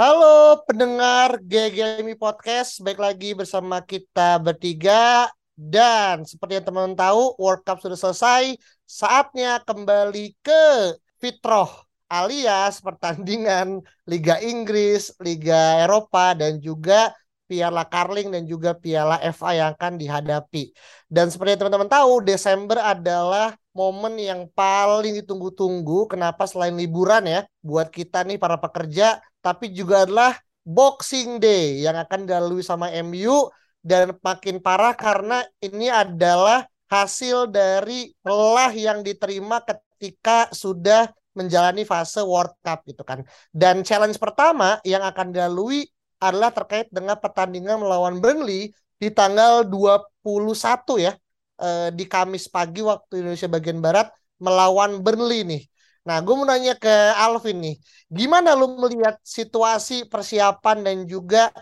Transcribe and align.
Halo 0.00 0.64
pendengar 0.64 1.44
GGMI 1.44 2.16
Podcast, 2.16 2.80
baik 2.80 2.96
lagi 2.96 3.36
bersama 3.36 3.84
kita 3.84 4.40
bertiga. 4.40 5.28
Dan 5.52 6.24
seperti 6.24 6.56
yang 6.56 6.64
teman-teman 6.64 6.96
tahu 6.96 7.36
World 7.36 7.60
Cup 7.68 7.84
sudah 7.84 8.00
selesai, 8.00 8.56
saatnya 8.88 9.60
kembali 9.60 10.40
ke 10.40 10.96
Fitroh 11.20 11.84
alias 12.08 12.80
pertandingan 12.80 13.84
Liga 14.08 14.40
Inggris, 14.40 15.12
Liga 15.20 15.84
Eropa 15.84 16.32
dan 16.32 16.64
juga 16.64 17.12
Piala 17.44 17.84
Carling 17.84 18.32
dan 18.32 18.48
juga 18.48 18.72
Piala 18.72 19.20
FA 19.36 19.52
yang 19.52 19.76
akan 19.76 20.00
dihadapi. 20.00 20.72
Dan 21.12 21.28
seperti 21.28 21.60
teman-teman 21.60 21.92
tahu, 21.92 22.24
Desember 22.24 22.80
adalah 22.80 23.52
momen 23.74 24.18
yang 24.18 24.50
paling 24.52 25.18
ditunggu-tunggu. 25.22 26.10
Kenapa 26.10 26.46
selain 26.46 26.74
liburan 26.74 27.24
ya 27.26 27.40
buat 27.62 27.88
kita 27.90 28.26
nih 28.26 28.38
para 28.38 28.58
pekerja, 28.58 29.22
tapi 29.40 29.70
juga 29.70 30.04
adalah 30.04 30.36
Boxing 30.66 31.40
Day 31.40 31.80
yang 31.80 31.96
akan 31.96 32.28
dilalui 32.28 32.60
sama 32.60 32.92
MU 33.00 33.48
dan 33.80 34.12
makin 34.20 34.60
parah 34.60 34.92
karena 34.92 35.40
ini 35.64 35.88
adalah 35.88 36.68
hasil 36.92 37.48
dari 37.48 38.12
lelah 38.20 38.74
yang 38.74 39.00
diterima 39.00 39.62
ketika 39.64 40.50
sudah 40.52 41.08
menjalani 41.32 41.86
fase 41.86 42.20
World 42.20 42.58
Cup 42.60 42.84
gitu 42.84 43.06
kan. 43.06 43.24
Dan 43.54 43.86
challenge 43.86 44.18
pertama 44.18 44.82
yang 44.84 45.00
akan 45.00 45.30
dilalui 45.32 45.86
adalah 46.20 46.52
terkait 46.52 46.92
dengan 46.92 47.16
pertandingan 47.16 47.80
melawan 47.80 48.20
Burnley 48.20 48.74
di 49.00 49.08
tanggal 49.08 49.64
21 49.64 51.00
ya 51.00 51.16
eh, 51.64 51.88
di 51.98 52.04
Kamis 52.12 52.44
pagi 52.54 52.80
waktu 52.90 53.12
Indonesia 53.20 53.48
bagian 53.56 53.78
barat 53.86 54.06
melawan 54.44 54.90
Burnley 55.04 55.40
nih. 55.50 55.62
Nah, 56.06 56.16
gue 56.24 56.34
mau 56.38 56.48
nanya 56.48 56.72
ke 56.80 56.88
Alvin 57.24 57.56
nih, 57.64 57.74
gimana 58.08 58.56
lu 58.56 58.66
melihat 58.80 59.20
situasi 59.20 60.08
persiapan 60.08 60.76
dan 60.86 60.96
juga 61.04 61.52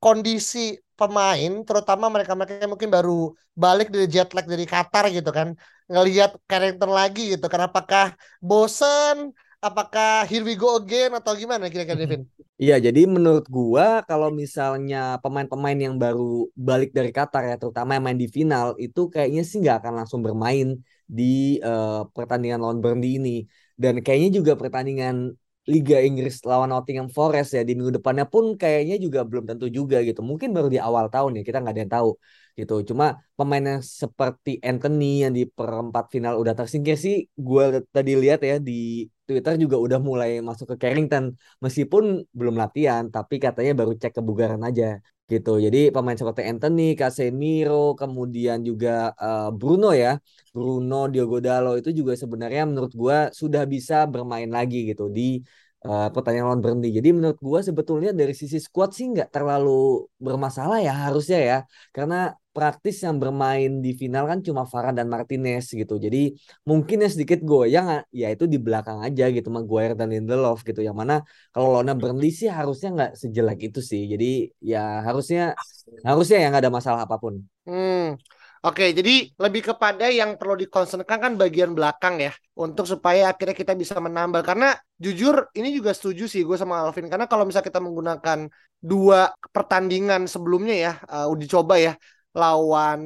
kondisi 0.00 0.58
pemain, 0.98 1.52
terutama 1.66 2.08
mereka-mereka 2.14 2.64
yang 2.64 2.72
mungkin 2.74 2.90
baru 2.96 3.12
balik 3.52 3.92
dari 3.92 4.06
jet 4.08 4.32
lag 4.36 4.46
dari 4.48 4.64
Qatar 4.64 5.04
gitu 5.12 5.30
kan, 5.38 5.48
ngelihat 5.92 6.30
karakter 6.50 6.88
lagi 6.88 7.22
gitu 7.36 7.46
kan, 7.52 7.68
apakah 7.68 8.06
bosen, 8.40 9.36
apakah 9.62 10.26
here 10.26 10.42
we 10.42 10.58
go 10.58 10.74
again 10.74 11.14
atau 11.14 11.38
gimana 11.38 11.70
kira-kira 11.70 11.94
Devin? 11.94 12.26
Iya, 12.58 12.82
jadi 12.82 13.06
menurut 13.06 13.46
gua 13.46 14.02
kalau 14.10 14.34
misalnya 14.34 15.22
pemain-pemain 15.22 15.78
yang 15.78 15.94
baru 15.96 16.50
balik 16.58 16.90
dari 16.90 17.14
Qatar 17.14 17.46
ya, 17.46 17.56
terutama 17.56 17.94
yang 17.94 18.04
main 18.04 18.18
di 18.18 18.26
final 18.26 18.74
itu 18.82 19.06
kayaknya 19.06 19.42
sih 19.46 19.62
nggak 19.62 19.86
akan 19.86 19.92
langsung 20.02 20.20
bermain 20.26 20.82
di 21.06 21.62
uh, 21.62 22.06
pertandingan 22.10 22.58
lawan 22.58 22.82
Burnley 22.82 23.22
ini. 23.22 23.46
Dan 23.78 24.02
kayaknya 24.02 24.42
juga 24.42 24.52
pertandingan 24.58 25.34
Liga 25.62 26.02
Inggris 26.02 26.42
lawan 26.42 26.74
Nottingham 26.74 27.06
Forest 27.06 27.54
ya 27.54 27.62
di 27.62 27.78
minggu 27.78 27.94
depannya 27.94 28.26
pun 28.26 28.58
kayaknya 28.58 28.98
juga 28.98 29.22
belum 29.22 29.46
tentu 29.46 29.70
juga 29.70 30.02
gitu. 30.02 30.18
Mungkin 30.18 30.50
baru 30.50 30.66
di 30.66 30.82
awal 30.82 31.06
tahun 31.06 31.38
ya 31.38 31.42
kita 31.46 31.62
nggak 31.62 31.74
ada 31.74 31.82
yang 31.86 31.94
tahu 31.94 32.10
gitu. 32.58 32.74
Cuma 32.88 33.04
pemain 33.38 33.64
yang 33.70 33.80
seperti 34.02 34.50
Anthony 34.68 35.04
yang 35.24 35.32
di 35.38 35.42
perempat 35.56 36.04
final 36.14 36.34
udah 36.42 36.54
tersingkir 36.58 36.96
sih, 37.04 37.16
gue 37.46 37.64
tadi 37.96 38.12
lihat 38.22 38.40
ya 38.50 38.56
di 38.68 39.08
Twitter 39.26 39.54
juga 39.56 39.76
udah 39.78 39.98
mulai 40.02 40.30
masuk 40.48 40.74
ke 40.74 40.76
Carrington 40.82 41.24
meskipun 41.64 42.26
belum 42.38 42.54
latihan 42.62 43.08
tapi 43.08 43.40
katanya 43.40 43.72
baru 43.80 43.92
cek 43.96 44.12
kebugaran 44.18 44.60
aja 44.68 45.00
gitu. 45.32 45.50
Jadi 45.64 45.78
pemain 45.94 46.18
seperti 46.18 46.42
Anthony, 46.44 46.92
Casemiro, 46.92 47.96
kemudian 47.96 48.60
juga 48.68 49.16
uh, 49.16 49.48
Bruno 49.48 49.96
ya, 49.96 50.20
Bruno, 50.52 51.08
Diogo 51.08 51.40
Dalo 51.40 51.80
itu 51.80 51.88
juga 51.98 52.12
sebenarnya 52.22 52.68
menurut 52.68 52.92
gua 52.92 53.16
sudah 53.32 53.64
bisa 53.64 54.04
bermain 54.12 54.50
lagi 54.52 54.84
gitu 54.92 55.08
di 55.08 55.40
uh, 55.88 56.12
pertandingan 56.12 56.52
lawan 56.52 56.60
Burnley. 56.60 56.92
Jadi 56.92 57.08
menurut 57.16 57.38
gua 57.40 57.64
sebetulnya 57.64 58.10
dari 58.12 58.34
sisi 58.36 58.60
squad 58.60 58.92
sih 58.92 59.08
nggak 59.08 59.32
terlalu 59.32 60.04
bermasalah 60.20 60.84
ya 60.84 60.92
harusnya 61.08 61.38
ya, 61.40 61.58
karena 61.96 62.36
praktis 62.56 62.96
yang 63.04 63.16
bermain 63.22 63.80
di 63.84 63.90
final 64.00 64.24
kan 64.30 64.38
cuma 64.46 64.62
Varane 64.68 64.96
dan 65.00 65.08
Martinez 65.08 65.72
gitu. 65.72 65.94
Jadi 65.96 66.36
mungkin 66.68 67.02
ya 67.04 67.08
sedikit 67.08 67.40
goyang 67.40 68.04
ya 68.12 68.28
itu 68.28 68.44
di 68.44 68.60
belakang 68.60 69.00
aja 69.00 69.24
gitu 69.32 69.48
Maguire 69.48 69.96
dan 69.98 70.12
Lindelof 70.12 70.62
gitu. 70.68 70.80
Yang 70.84 70.96
mana 71.00 71.14
kalau 71.50 71.74
lawannya 71.74 71.96
Burnley 71.96 72.30
sih 72.30 72.48
harusnya 72.52 72.88
nggak 72.96 73.12
sejelek 73.20 73.58
itu 73.72 73.80
sih. 73.80 74.02
Jadi 74.12 74.52
ya 74.60 75.00
harusnya 75.06 75.56
harusnya 76.04 76.36
ya 76.42 76.46
nggak 76.52 76.62
ada 76.68 76.72
masalah 76.72 77.00
apa 77.08 77.16
pun. 77.16 77.34
Hmm. 77.64 78.20
Oke, 78.62 78.94
jadi 78.94 79.26
lebih 79.42 79.74
kepada 79.74 80.06
yang 80.06 80.38
perlu 80.38 80.54
dikonsenkan 80.54 81.18
kan 81.18 81.32
bagian 81.34 81.74
belakang 81.74 82.22
ya, 82.22 82.30
untuk 82.54 82.86
supaya 82.86 83.34
akhirnya 83.34 83.58
kita 83.58 83.74
bisa 83.74 83.98
menambal. 83.98 84.46
Karena 84.46 84.78
jujur 85.02 85.50
ini 85.58 85.74
juga 85.74 85.90
setuju 85.90 86.30
sih 86.30 86.46
gue 86.46 86.54
sama 86.54 86.78
Alvin, 86.86 87.10
karena 87.10 87.26
kalau 87.26 87.42
misalnya 87.42 87.66
kita 87.66 87.82
menggunakan 87.82 88.46
dua 88.78 89.34
pertandingan 89.50 90.30
sebelumnya 90.30 90.78
ya, 90.78 90.92
uh, 91.10 91.26
coba 91.50 91.74
ya, 91.82 91.98
lawan 92.36 93.00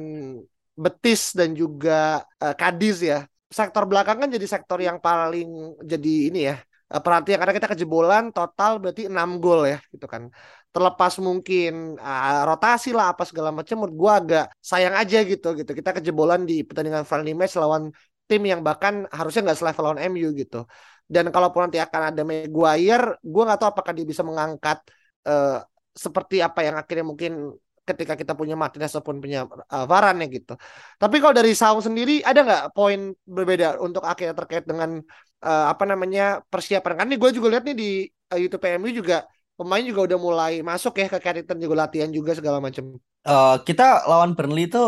Betis 0.77 1.33
dan 1.33 1.57
juga 1.57 2.21
uh, 2.37 2.53
Cadiz 2.53 3.01
ya. 3.01 3.25
Sektor 3.49 3.89
belakang 3.89 4.21
kan 4.21 4.29
jadi 4.29 4.45
sektor 4.45 4.77
yang 4.77 5.01
paling 5.01 5.79
jadi 5.81 6.13
ini 6.29 6.39
ya 6.53 6.55
uh, 6.93 7.01
perhatian 7.01 7.37
karena 7.41 7.55
kita 7.55 7.67
kejebolan 7.73 8.23
total 8.29 8.77
berarti 8.77 9.09
6 9.09 9.29
gol 9.41 9.65
ya 9.65 9.77
gitu 9.89 10.05
kan. 10.05 10.29
Terlepas 10.69 11.17
mungkin 11.17 11.97
uh, 11.97 12.41
rotasi 12.45 12.93
lah 12.93 13.17
apa 13.17 13.23
segala 13.25 13.49
macam 13.49 13.75
menurut 13.81 13.95
gua 13.97 14.11
agak 14.21 14.45
sayang 14.61 14.93
aja 14.93 15.17
gitu 15.25 15.47
gitu. 15.57 15.71
Kita 15.73 15.89
kejebolan 15.97 16.45
di 16.45 16.61
pertandingan 16.61 17.03
friendly 17.07 17.33
match 17.33 17.57
lawan 17.57 17.89
tim 18.27 18.43
yang 18.43 18.61
bahkan 18.61 19.07
harusnya 19.09 19.49
nggak 19.49 19.57
selevel 19.59 19.83
lawan 19.89 20.01
MU 20.13 20.29
gitu. 20.37 20.67
Dan 21.07 21.31
kalaupun 21.31 21.71
nanti 21.71 21.79
akan 21.79 22.01
ada 22.11 22.21
Maguire, 22.27 23.17
gua 23.23 23.43
nggak 23.47 23.59
tahu 23.63 23.69
apakah 23.73 23.93
dia 23.95 24.05
bisa 24.05 24.21
mengangkat 24.27 24.77
uh, 25.25 25.63
seperti 25.97 26.45
apa 26.45 26.61
yang 26.61 26.75
akhirnya 26.77 27.05
mungkin 27.07 27.57
ketika 27.87 28.19
kita 28.19 28.35
punya 28.35 28.59
Martinez 28.59 28.91
ataupun 28.91 29.23
punya 29.23 29.47
uh, 29.47 29.85
Varane 29.87 30.27
gitu. 30.27 30.59
Tapi 30.99 31.15
kalau 31.23 31.31
dari 31.31 31.55
Saung 31.55 31.79
sendiri 31.79 32.19
ada 32.19 32.43
nggak 32.43 32.63
poin 32.75 33.15
berbeda 33.23 33.79
untuk 33.79 34.03
akhirnya 34.03 34.35
terkait 34.35 34.67
dengan 34.67 34.99
uh, 35.41 35.65
apa 35.71 35.87
namanya 35.87 36.43
persiapan? 36.51 36.99
Kan 36.99 37.07
ini 37.07 37.15
gue 37.15 37.31
juga 37.31 37.47
lihat 37.55 37.63
nih 37.63 37.77
di 37.79 37.89
uh, 38.35 38.39
YouTube 38.39 38.59
PMU 38.59 38.91
juga 38.91 39.23
pemain 39.57 39.81
juga 39.81 40.13
udah 40.13 40.19
mulai 40.21 40.53
masuk 40.61 40.99
ya 41.01 41.07
ke 41.09 41.17
karakter 41.17 41.55
juga 41.57 41.87
latihan 41.87 42.11
juga 42.11 42.35
segala 42.35 42.61
macam. 42.61 42.99
Uh, 43.25 43.57
kita 43.65 44.05
lawan 44.05 44.37
Burnley 44.37 44.69
itu 44.69 44.83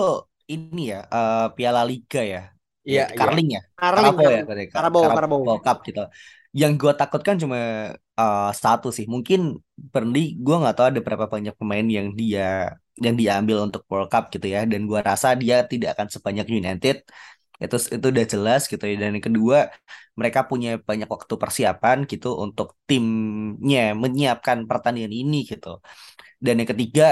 ini 0.49 0.93
ya 0.93 1.07
uh, 1.09 1.47
Piala 1.55 1.81
Liga 1.87 2.21
ya. 2.21 2.43
Iya, 2.89 3.05
Carling 3.13 3.49
ya. 3.53 3.61
Carling, 3.77 4.15
ya, 4.17 4.41
Karabo, 4.73 5.01
Karabo. 5.05 5.37
Cup 5.61 5.85
gitu. 5.85 6.03
Yang 6.49 6.71
gue 6.81 6.93
takutkan 6.97 7.37
cuma 7.37 7.59
uh, 8.17 8.51
satu 8.55 8.89
sih. 8.89 9.05
Mungkin 9.05 9.61
Burnley 9.77 10.33
gue 10.39 10.55
nggak 10.57 10.73
tahu 10.73 10.87
ada 10.89 10.99
berapa 11.03 11.25
banyak 11.29 11.53
pemain 11.53 11.85
yang 11.85 12.09
dia 12.17 12.73
yang 13.05 13.15
diambil 13.21 13.57
untuk 13.67 13.81
World 13.91 14.09
Cup 14.13 14.23
gitu 14.33 14.47
ya. 14.55 14.59
Dan 14.71 14.79
gua 14.89 14.99
rasa 15.09 15.27
dia 15.41 15.55
tidak 15.71 15.89
akan 15.95 16.07
sebanyak 16.15 16.45
United. 16.59 16.95
Itu 17.63 17.75
itu 17.95 18.05
udah 18.13 18.25
jelas 18.33 18.61
gitu 18.71 18.83
ya. 18.89 18.95
Dan 19.01 19.09
yang 19.17 19.25
kedua 19.29 19.57
mereka 20.19 20.39
punya 20.49 20.69
banyak 20.89 21.07
waktu 21.15 21.33
persiapan 21.43 21.97
gitu 22.11 22.27
untuk 22.45 22.67
timnya 22.89 23.95
menyiapkan 24.03 24.57
pertandingan 24.69 25.13
ini 25.21 25.37
gitu. 25.51 25.79
Dan 26.43 26.53
yang 26.63 26.69
ketiga 26.71 27.03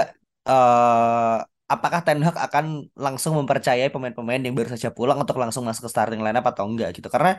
uh, 0.48 1.40
apakah 1.68 2.00
Ten 2.06 2.20
Hag 2.24 2.36
akan 2.36 2.64
langsung 2.96 3.36
mempercayai 3.36 3.88
pemain-pemain 3.92 4.40
yang 4.40 4.54
baru 4.56 4.72
saja 4.74 4.88
pulang 4.88 5.20
untuk 5.20 5.36
langsung 5.36 5.62
masuk 5.68 5.86
ke 5.86 5.90
starting 5.92 6.20
lineup 6.24 6.44
atau 6.48 6.64
enggak 6.64 6.96
gitu? 6.96 7.08
Karena 7.12 7.36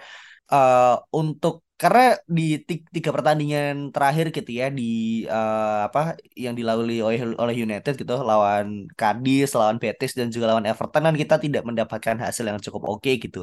uh, 0.54 1.02
untuk 1.10 1.66
karena 1.82 2.02
di 2.38 2.60
tiga 2.96 3.10
pertandingan 3.16 3.96
terakhir 3.96 4.26
gitu 4.36 4.52
ya 4.52 4.68
di 4.80 4.84
uh, 5.32 5.88
apa 5.88 6.00
yang 6.36 6.52
dilalui 6.60 7.00
oleh 7.08 7.20
oleh 7.40 7.56
United 7.66 7.94
gitu 8.02 8.14
lawan 8.30 8.66
Cadiz, 9.00 9.56
lawan 9.60 9.78
Betis 9.82 10.12
dan 10.20 10.28
juga 10.34 10.46
lawan 10.52 10.68
Everton 10.68 11.02
kan 11.08 11.16
kita 11.16 11.36
tidak 11.46 11.64
mendapatkan 11.70 12.16
hasil 12.24 12.44
yang 12.52 12.60
cukup 12.66 12.84
oke 12.92 13.12
gitu. 13.24 13.40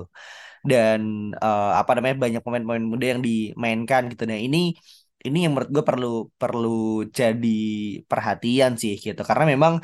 Dan 0.70 1.32
uh, 1.46 1.80
apa 1.80 1.90
namanya 1.96 2.16
banyak 2.24 2.40
pemain-pemain 2.44 2.84
muda 2.92 3.06
yang 3.16 3.20
dimainkan 3.28 4.02
gitu. 4.12 4.22
Nah, 4.28 4.36
ini 4.46 4.76
ini 5.26 5.38
yang 5.44 5.50
menurut 5.56 5.70
gue 5.74 5.84
perlu 5.90 6.06
perlu 6.40 6.68
jadi 7.18 7.48
perhatian 8.10 8.76
sih 8.82 9.00
gitu. 9.00 9.20
Karena 9.28 9.44
memang 9.52 9.80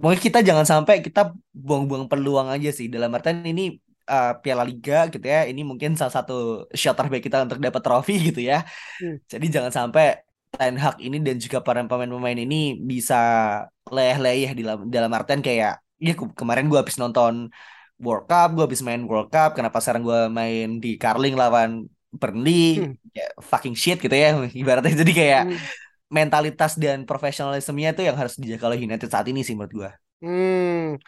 mungkin 0.00 0.20
kita 0.26 0.38
jangan 0.48 0.66
sampai 0.72 0.94
kita 1.06 1.20
buang-buang 1.66 2.04
peluang 2.10 2.48
aja 2.54 2.68
sih 2.78 2.86
dalam 2.94 3.10
artian 3.16 3.42
ini 3.52 3.62
uh, 4.08 4.32
Piala 4.40 4.64
Liga 4.64 5.06
gitu 5.12 5.22
ya. 5.22 5.44
Ini 5.44 5.60
mungkin 5.62 5.94
salah 5.94 6.14
satu 6.18 6.64
shot 6.72 6.96
terbaik 6.96 7.22
kita 7.28 7.44
untuk 7.44 7.60
dapat 7.60 7.82
trofi 7.84 8.16
gitu 8.32 8.40
ya. 8.40 8.64
Hmm. 8.98 9.20
Jadi 9.28 9.46
jangan 9.52 9.72
sampai 9.72 10.24
Ten 10.48 10.80
Hag 10.80 10.96
ini 10.98 11.20
dan 11.20 11.36
juga 11.36 11.60
para 11.60 11.84
pemain-pemain 11.84 12.40
ini 12.40 12.80
bisa 12.80 13.20
leleh-leleh 13.92 14.56
di 14.56 14.62
dalam, 14.64 14.88
dalam 14.88 15.12
artian 15.12 15.44
kayak 15.44 15.84
ya 16.00 16.14
kemarin 16.32 16.72
gue 16.72 16.78
habis 16.80 16.96
nonton 16.96 17.52
World 17.98 18.30
Cup, 18.30 18.48
gue 18.54 18.64
habis 18.64 18.80
main 18.80 19.02
World 19.04 19.28
Cup, 19.28 19.58
kenapa 19.58 19.82
sekarang 19.82 20.06
gue 20.06 20.20
main 20.30 20.78
di 20.78 20.94
Carling 20.96 21.34
lawan 21.34 21.90
Burnley, 22.14 22.80
hmm. 22.80 22.94
ya, 23.12 23.26
fucking 23.42 23.76
shit 23.76 24.00
gitu 24.00 24.14
ya 24.14 24.38
ibaratnya. 24.62 24.94
Jadi 24.94 25.12
kayak 25.12 25.42
hmm. 25.52 25.58
mentalitas 26.08 26.78
dan 26.80 27.04
profesionalismenya 27.04 27.92
itu 27.92 28.02
yang 28.08 28.16
harus 28.16 28.38
dijaga 28.40 28.72
oleh 28.72 28.80
United 28.86 29.10
saat 29.10 29.26
ini 29.28 29.44
sih 29.44 29.52
menurut 29.52 29.74
gue. 29.74 29.90
Hmm, 30.22 30.98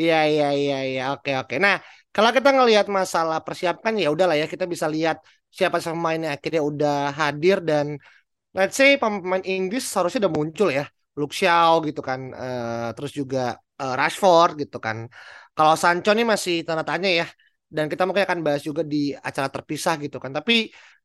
iya 0.00 0.14
iya 0.30 0.44
iya 0.60 0.74
iya 0.88 1.02
oke 1.12 1.30
oke. 1.40 1.54
Nah 1.64 1.74
kalau 2.14 2.30
kita 2.36 2.48
ngelihat 2.56 2.86
masalah 2.98 3.36
persiapan 3.46 3.92
ya 4.02 4.06
udahlah 4.14 4.36
ya 4.42 4.46
kita 4.54 4.64
bisa 4.74 4.86
lihat 4.94 5.16
siapa 5.56 5.76
pemain 5.86 6.20
yang 6.24 6.32
akhirnya 6.36 6.62
udah 6.70 6.92
hadir 7.20 7.56
dan 7.68 7.86
let's 8.58 8.76
say 8.80 8.90
pemain 9.02 9.44
Inggris 9.52 9.84
harusnya 9.96 10.20
udah 10.24 10.34
muncul 10.40 10.68
ya, 10.78 10.84
Luke 11.20 11.34
Shaw 11.40 11.72
gitu 11.88 12.00
kan, 12.08 12.20
uh, 12.42 12.88
terus 12.96 13.12
juga 13.20 13.38
uh, 13.82 13.94
Rashford 14.00 14.50
gitu 14.62 14.76
kan. 14.86 14.98
Kalau 15.56 15.74
Sancho 15.82 16.10
nih 16.18 16.26
masih 16.32 16.54
tanda 16.66 16.84
tanya 16.90 17.08
ya, 17.20 17.26
dan 17.76 17.84
kita 17.92 18.02
mungkin 18.06 18.24
akan 18.28 18.40
bahas 18.46 18.62
juga 18.68 18.82
di 18.92 18.96
acara 19.28 19.48
terpisah 19.54 19.94
gitu 20.04 20.16
kan. 20.24 20.32
Tapi 20.38 20.54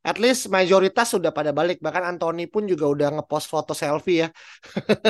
at 0.01 0.18
least 0.18 0.50
mayoritas 0.50 1.13
sudah 1.13 1.30
pada 1.30 1.53
balik 1.53 1.77
bahkan 1.77 2.01
Anthony 2.01 2.50
pun 2.50 2.65
juga 2.65 2.89
udah 2.89 3.07
ngepost 3.21 3.45
foto 3.45 3.77
selfie 3.77 4.25
ya 4.25 4.27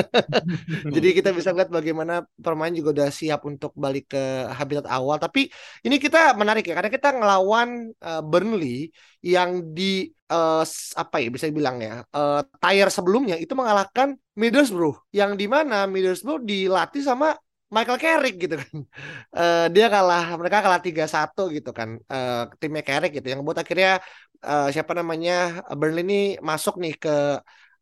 jadi 0.94 1.08
kita 1.16 1.30
bisa 1.32 1.50
lihat 1.56 1.72
bagaimana 1.72 2.28
pemain 2.36 2.72
juga 2.72 3.00
udah 3.00 3.08
siap 3.08 3.48
untuk 3.48 3.72
balik 3.72 4.12
ke 4.12 4.22
habitat 4.52 4.84
awal 4.92 5.16
tapi 5.16 5.48
ini 5.84 5.96
kita 5.96 6.36
menarik 6.36 6.68
ya 6.68 6.76
karena 6.76 6.92
kita 6.92 7.08
ngelawan 7.16 7.88
uh, 8.04 8.20
Burnley 8.20 8.92
yang 9.24 9.72
di 9.72 10.12
uh, 10.28 10.64
apa 10.98 11.16
ya 11.24 11.28
bisa 11.32 11.48
bilang 11.48 11.80
ya 11.80 12.04
uh, 12.12 12.44
tire 12.60 12.92
sebelumnya 12.92 13.40
itu 13.40 13.56
mengalahkan 13.56 14.12
Middlesbrough 14.36 15.08
yang 15.16 15.40
di 15.40 15.48
mana 15.48 15.88
Middlesbrough 15.88 16.44
dilatih 16.44 17.00
sama 17.00 17.32
Michael 17.72 18.00
Carrick 18.04 18.36
gitu 18.36 18.60
kan. 18.60 18.76
Uh, 19.32 19.66
dia 19.74 19.88
kalah, 19.88 20.36
mereka 20.36 20.60
kalah 20.60 20.80
3-1 20.84 21.56
gitu 21.56 21.70
kan. 21.72 21.96
Uh, 22.04 22.44
timnya 22.60 22.84
Carrick 22.84 23.16
gitu 23.16 23.32
yang 23.32 23.40
buat 23.40 23.56
akhirnya 23.56 24.04
uh, 24.44 24.68
siapa 24.74 24.92
namanya 24.92 25.62
Burnley 25.72 26.02
ini 26.06 26.20
masuk 26.42 26.78
nih 26.82 26.94
ke 26.98 27.16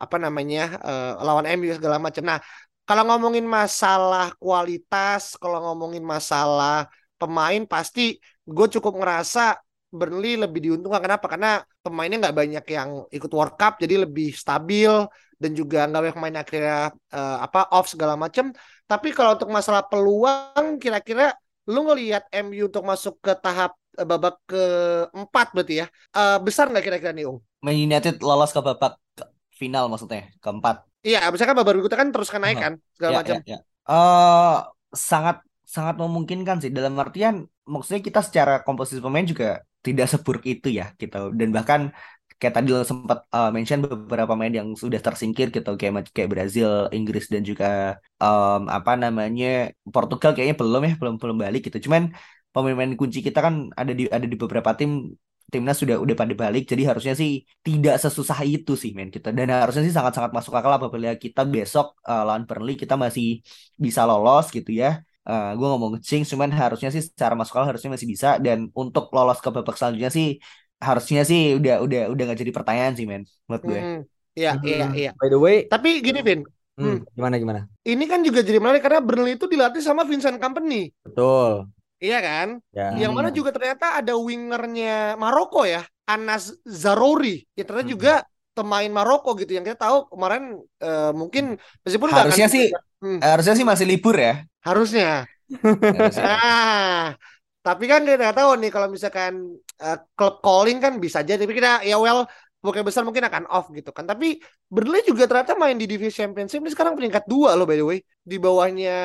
apa 0.00 0.16
namanya 0.16 0.80
uh, 0.80 1.12
lawan 1.20 1.46
MU 1.60 1.72
segala 1.76 2.00
macam. 2.00 2.24
Nah, 2.24 2.40
kalau 2.88 3.04
ngomongin 3.06 3.44
masalah 3.44 4.32
kualitas, 4.40 5.36
kalau 5.36 5.60
ngomongin 5.70 6.04
masalah 6.04 6.88
pemain 7.20 7.62
pasti 7.68 8.16
gue 8.48 8.66
cukup 8.80 8.96
ngerasa 8.96 9.60
Burnley 9.90 10.38
lebih 10.38 10.60
diuntungkan 10.64 11.02
kenapa? 11.02 11.26
Karena 11.26 11.60
pemainnya 11.82 12.28
nggak 12.28 12.36
banyak 12.36 12.64
yang 12.70 12.90
ikut 13.10 13.30
World 13.34 13.58
Cup 13.58 13.82
jadi 13.82 14.06
lebih 14.06 14.32
stabil 14.32 14.90
dan 15.40 15.50
juga 15.52 15.88
nggak 15.88 16.00
banyak 16.00 16.16
pemain 16.16 16.38
akhirnya 16.40 16.78
uh, 17.10 17.38
apa 17.42 17.60
off 17.74 17.90
segala 17.90 18.14
macam. 18.14 18.54
Tapi 18.86 19.08
kalau 19.10 19.34
untuk 19.34 19.50
masalah 19.50 19.82
peluang 19.90 20.78
kira-kira 20.78 21.34
lu 21.68 21.86
ngelihat 21.86 22.26
MU 22.46 22.70
untuk 22.70 22.86
masuk 22.86 23.18
ke 23.18 23.32
tahap 23.38 23.76
babak 23.96 24.40
keempat 24.46 25.46
berarti 25.56 25.74
ya. 25.82 25.86
Uh, 26.14 26.38
besar 26.42 26.68
nggak 26.70 26.84
kira-kira 26.84 27.12
nih, 27.14 27.26
Ung? 27.26 27.38
Man 27.60 27.76
United 27.76 28.22
lolos 28.22 28.54
ke 28.54 28.60
babak 28.62 28.98
final 29.52 29.90
maksudnya, 29.92 30.30
keempat. 30.40 30.86
Iya, 31.00 31.28
misalkan 31.32 31.56
babak 31.56 31.76
berikutnya 31.76 31.98
kan 32.00 32.08
terus 32.12 32.28
kan 32.28 32.40
naik 32.44 32.58
kan 32.60 32.74
segala 32.96 33.12
ya, 33.12 33.18
macam. 33.20 33.36
Ya, 33.44 33.44
ya. 33.56 33.58
Uh, 33.88 34.58
sangat 34.92 35.42
sangat 35.64 36.02
memungkinkan 36.02 36.58
sih 36.58 36.70
dalam 36.74 36.98
artian 36.98 37.46
maksudnya 37.62 38.02
kita 38.02 38.20
secara 38.26 38.66
komposisi 38.66 38.98
pemain 38.98 39.22
juga 39.22 39.62
tidak 39.86 40.10
seburuk 40.10 40.42
itu 40.42 40.66
ya 40.66 40.90
gitu 40.98 41.30
dan 41.30 41.54
bahkan 41.54 41.94
kayak 42.40 42.54
tadi 42.56 42.68
lo 42.72 42.82
sempat 42.82 43.28
uh, 43.36 43.52
mention 43.52 43.84
beberapa 43.84 44.32
pemain 44.32 44.50
yang 44.50 44.72
sudah 44.72 44.96
tersingkir 44.96 45.52
gitu 45.52 45.76
kayak 45.76 46.08
kayak 46.16 46.30
Brazil, 46.32 46.88
Inggris 46.88 47.28
dan 47.28 47.44
juga 47.44 48.00
um, 48.16 48.64
apa 48.72 48.96
namanya 48.96 49.76
Portugal 49.84 50.32
kayaknya 50.32 50.56
belum 50.56 50.82
ya 50.88 50.92
belum 50.96 51.14
belum 51.20 51.36
balik 51.36 51.68
gitu. 51.68 51.78
Cuman 51.86 52.16
pemain-pemain 52.54 52.94
kunci 52.98 53.18
kita 53.22 53.38
kan 53.46 53.54
ada 53.74 53.92
di 53.94 54.10
ada 54.10 54.26
di 54.26 54.36
beberapa 54.38 54.74
tim 54.74 55.14
timnas 55.50 55.82
sudah 55.82 55.98
udah 55.98 56.14
pada 56.14 56.34
balik 56.38 56.64
jadi 56.70 56.94
harusnya 56.94 57.14
sih 57.18 57.42
tidak 57.66 57.98
sesusah 57.98 58.46
itu 58.46 58.78
sih 58.78 58.94
men 58.94 59.10
kita 59.10 59.34
dan 59.34 59.50
harusnya 59.50 59.82
sih 59.82 59.94
sangat-sangat 59.94 60.30
masuk 60.30 60.54
akal 60.54 60.70
apabila 60.78 61.18
kita 61.18 61.42
besok 61.42 61.98
uh, 62.06 62.22
lawan 62.22 62.46
Burnley 62.46 62.78
kita 62.78 62.94
masih 62.94 63.42
bisa 63.74 64.06
lolos 64.06 64.46
gitu 64.54 64.70
ya 64.70 65.02
uh, 65.26 65.34
eh, 65.34 65.50
gue 65.58 65.66
ngomong 65.66 65.98
ngecing 65.98 66.22
cuman 66.30 66.54
harusnya 66.54 66.94
sih 66.94 67.02
secara 67.02 67.34
masuk 67.34 67.58
akal 67.58 67.74
harusnya 67.74 67.90
masih 67.98 68.06
bisa 68.06 68.38
dan 68.38 68.70
untuk 68.78 69.10
lolos 69.10 69.42
ke 69.42 69.50
babak 69.50 69.74
selanjutnya 69.74 70.10
sih 70.14 70.38
harusnya 70.80 71.22
sih 71.28 71.58
udah 71.58 71.84
udah 71.84 72.02
udah 72.14 72.22
gak 72.32 72.38
jadi 72.40 72.52
pertanyaan 72.54 72.94
sih 72.96 73.04
men 73.04 73.28
menurut 73.44 73.62
gue. 73.68 73.80
Hmm, 73.80 74.00
iya 74.32 74.52
hmm. 74.56 74.64
iya 74.64 74.86
iya. 74.96 75.10
By 75.18 75.28
the 75.28 75.36
way, 75.36 75.56
tapi 75.68 76.00
gini 76.00 76.24
Vin. 76.24 76.40
Hmm, 76.80 76.96
hmm. 76.96 77.12
Gimana 77.12 77.36
gimana? 77.36 77.60
Ini 77.84 78.04
kan 78.08 78.24
juga 78.24 78.40
jadi 78.40 78.56
menarik 78.56 78.80
karena 78.80 79.04
Burnley 79.04 79.36
itu 79.36 79.44
dilatih 79.44 79.84
sama 79.84 80.08
Vincent 80.08 80.40
Company. 80.40 80.88
Betul. 81.04 81.68
Iya 82.00 82.18
kan? 82.24 82.48
Ya. 82.72 82.96
Yang 82.96 83.12
mana 83.12 83.28
juga 83.28 83.52
ternyata 83.52 84.00
ada 84.00 84.16
wingernya 84.16 85.20
Maroko 85.20 85.68
ya, 85.68 85.84
Anas 86.08 86.56
Zarouri. 86.64 87.44
Ya 87.52 87.68
ternyata 87.68 87.86
hmm. 87.86 87.94
juga 87.94 88.12
pemain 88.56 88.88
Maroko 88.88 89.36
gitu 89.36 89.52
yang 89.52 89.62
kita 89.62 89.78
tahu 89.78 90.08
kemarin 90.10 90.58
uh, 90.80 91.12
mungkin 91.14 91.60
meskipun 91.86 92.10
harusnya 92.10 92.50
sih 92.50 92.72
hmm. 93.04 93.20
harusnya 93.22 93.54
sih 93.54 93.66
masih 93.68 93.86
libur 93.86 94.16
ya. 94.16 94.42
Harusnya. 94.64 95.28
ah, 96.24 97.12
tapi 97.60 97.84
kan 97.84 98.00
kita 98.00 98.16
nggak 98.16 98.38
tahu 98.40 98.50
nih 98.64 98.70
kalau 98.72 98.88
misalkan 98.88 99.60
uh, 99.84 99.98
klub 100.16 100.40
calling 100.40 100.80
kan 100.80 100.96
bisa 100.96 101.20
aja. 101.20 101.36
Tapi 101.36 101.52
kita 101.52 101.84
ya 101.84 102.00
well 102.00 102.24
mungkin 102.60 102.82
besar 102.84 103.02
mungkin 103.08 103.24
akan 103.24 103.44
off 103.48 103.72
gitu 103.72 103.90
kan. 103.90 104.04
Tapi 104.04 104.40
Burnley 104.68 105.00
juga 105.08 105.24
ternyata 105.24 105.56
main 105.56 105.76
di 105.80 105.88
divisi 105.88 106.12
championship 106.20 106.60
ini 106.60 106.70
sekarang 106.72 106.94
peringkat 106.96 107.24
dua 107.24 107.56
loh 107.56 107.64
by 107.64 107.76
the 107.80 107.84
way. 107.84 107.98
Di 108.20 108.36
bawahnya 108.36 108.96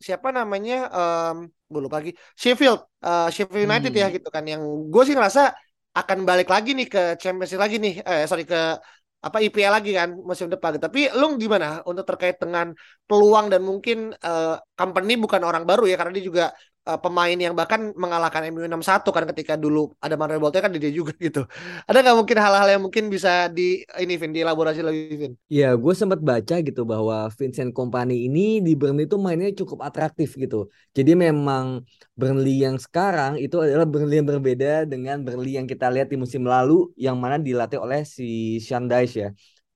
siapa 0.00 0.32
namanya? 0.32 0.88
Um, 0.90 1.36
gue 1.68 1.80
lupa 1.84 2.00
lagi. 2.00 2.12
Sheffield, 2.36 2.80
uh, 3.04 3.28
Sheffield 3.28 3.68
United 3.68 3.92
ya 3.92 4.08
hmm. 4.08 4.12
ya 4.12 4.16
gitu 4.16 4.28
kan. 4.32 4.44
Yang 4.48 4.62
gue 4.88 5.02
sih 5.04 5.14
ngerasa 5.16 5.52
akan 5.94 6.18
balik 6.26 6.48
lagi 6.50 6.74
nih 6.74 6.88
ke 6.88 7.02
championship 7.20 7.60
lagi 7.60 7.76
nih. 7.76 7.94
Eh 8.02 8.24
sorry 8.24 8.48
ke 8.48 8.80
apa 9.24 9.40
IPL 9.40 9.72
lagi 9.72 9.90
kan 9.96 10.12
musim 10.16 10.48
depan. 10.52 10.76
Tapi 10.80 11.12
lu 11.16 11.36
gimana 11.40 11.80
untuk 11.88 12.04
terkait 12.08 12.36
dengan 12.40 12.72
peluang 13.08 13.48
dan 13.52 13.60
mungkin 13.64 14.12
uh, 14.20 14.56
company 14.76 15.16
bukan 15.20 15.40
orang 15.44 15.64
baru 15.64 15.88
ya 15.88 15.96
karena 15.96 16.12
dia 16.16 16.24
juga 16.24 16.44
uh, 16.84 17.00
pemain 17.00 17.34
yang 17.34 17.56
bahkan 17.56 17.92
mengalahkan 17.96 18.44
MU 18.52 18.64
6-1 18.64 19.08
kan 19.10 19.24
ketika 19.32 19.54
dulu 19.56 19.92
ada 20.00 20.14
Manuel 20.14 20.40
Bolte 20.40 20.60
kan 20.60 20.70
dia 20.72 20.92
juga 20.92 21.12
gitu. 21.26 21.48
Ada 21.88 22.04
nggak 22.04 22.16
mungkin 22.16 22.36
hal-hal 22.38 22.68
yang 22.76 22.82
mungkin 22.84 23.08
bisa 23.08 23.48
di 23.48 23.82
ini 24.00 24.14
Vin 24.20 24.32
dielaborasi 24.36 24.80
lagi 24.84 25.00
Vin? 25.16 25.32
Iya, 25.48 25.74
gue 25.74 25.92
sempat 25.96 26.20
baca 26.20 26.60
gitu 26.60 26.82
bahwa 26.84 27.28
Vincent 27.32 27.72
Kompany 27.72 28.28
ini 28.28 28.60
di 28.60 28.76
Burnley 28.76 29.08
itu 29.08 29.16
mainnya 29.16 29.50
cukup 29.52 29.84
atraktif 29.88 30.36
gitu. 30.36 30.68
Jadi 30.92 31.12
memang 31.16 31.82
Burnley 32.14 32.62
yang 32.62 32.76
sekarang 32.78 33.40
itu 33.40 33.58
adalah 33.58 33.88
Burnley 33.88 34.20
yang 34.20 34.28
berbeda 34.28 34.86
dengan 34.86 35.24
Burnley 35.24 35.56
yang 35.58 35.66
kita 35.66 35.88
lihat 35.90 36.12
di 36.12 36.16
musim 36.20 36.44
lalu 36.46 36.92
yang 37.00 37.16
mana 37.18 37.40
dilatih 37.40 37.80
oleh 37.80 38.04
si 38.04 38.60
Dyche 38.60 39.16
ya 39.18 39.30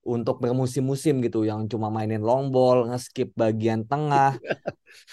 untuk 0.04 0.40
bermusim-musim 0.40 1.20
gitu 1.24 1.44
yang 1.44 1.66
cuma 1.66 1.88
mainin 1.92 2.22
long 2.22 2.48
ball, 2.54 2.88
nge-skip 2.88 3.34
bagian 3.36 3.84
tengah, 3.84 4.38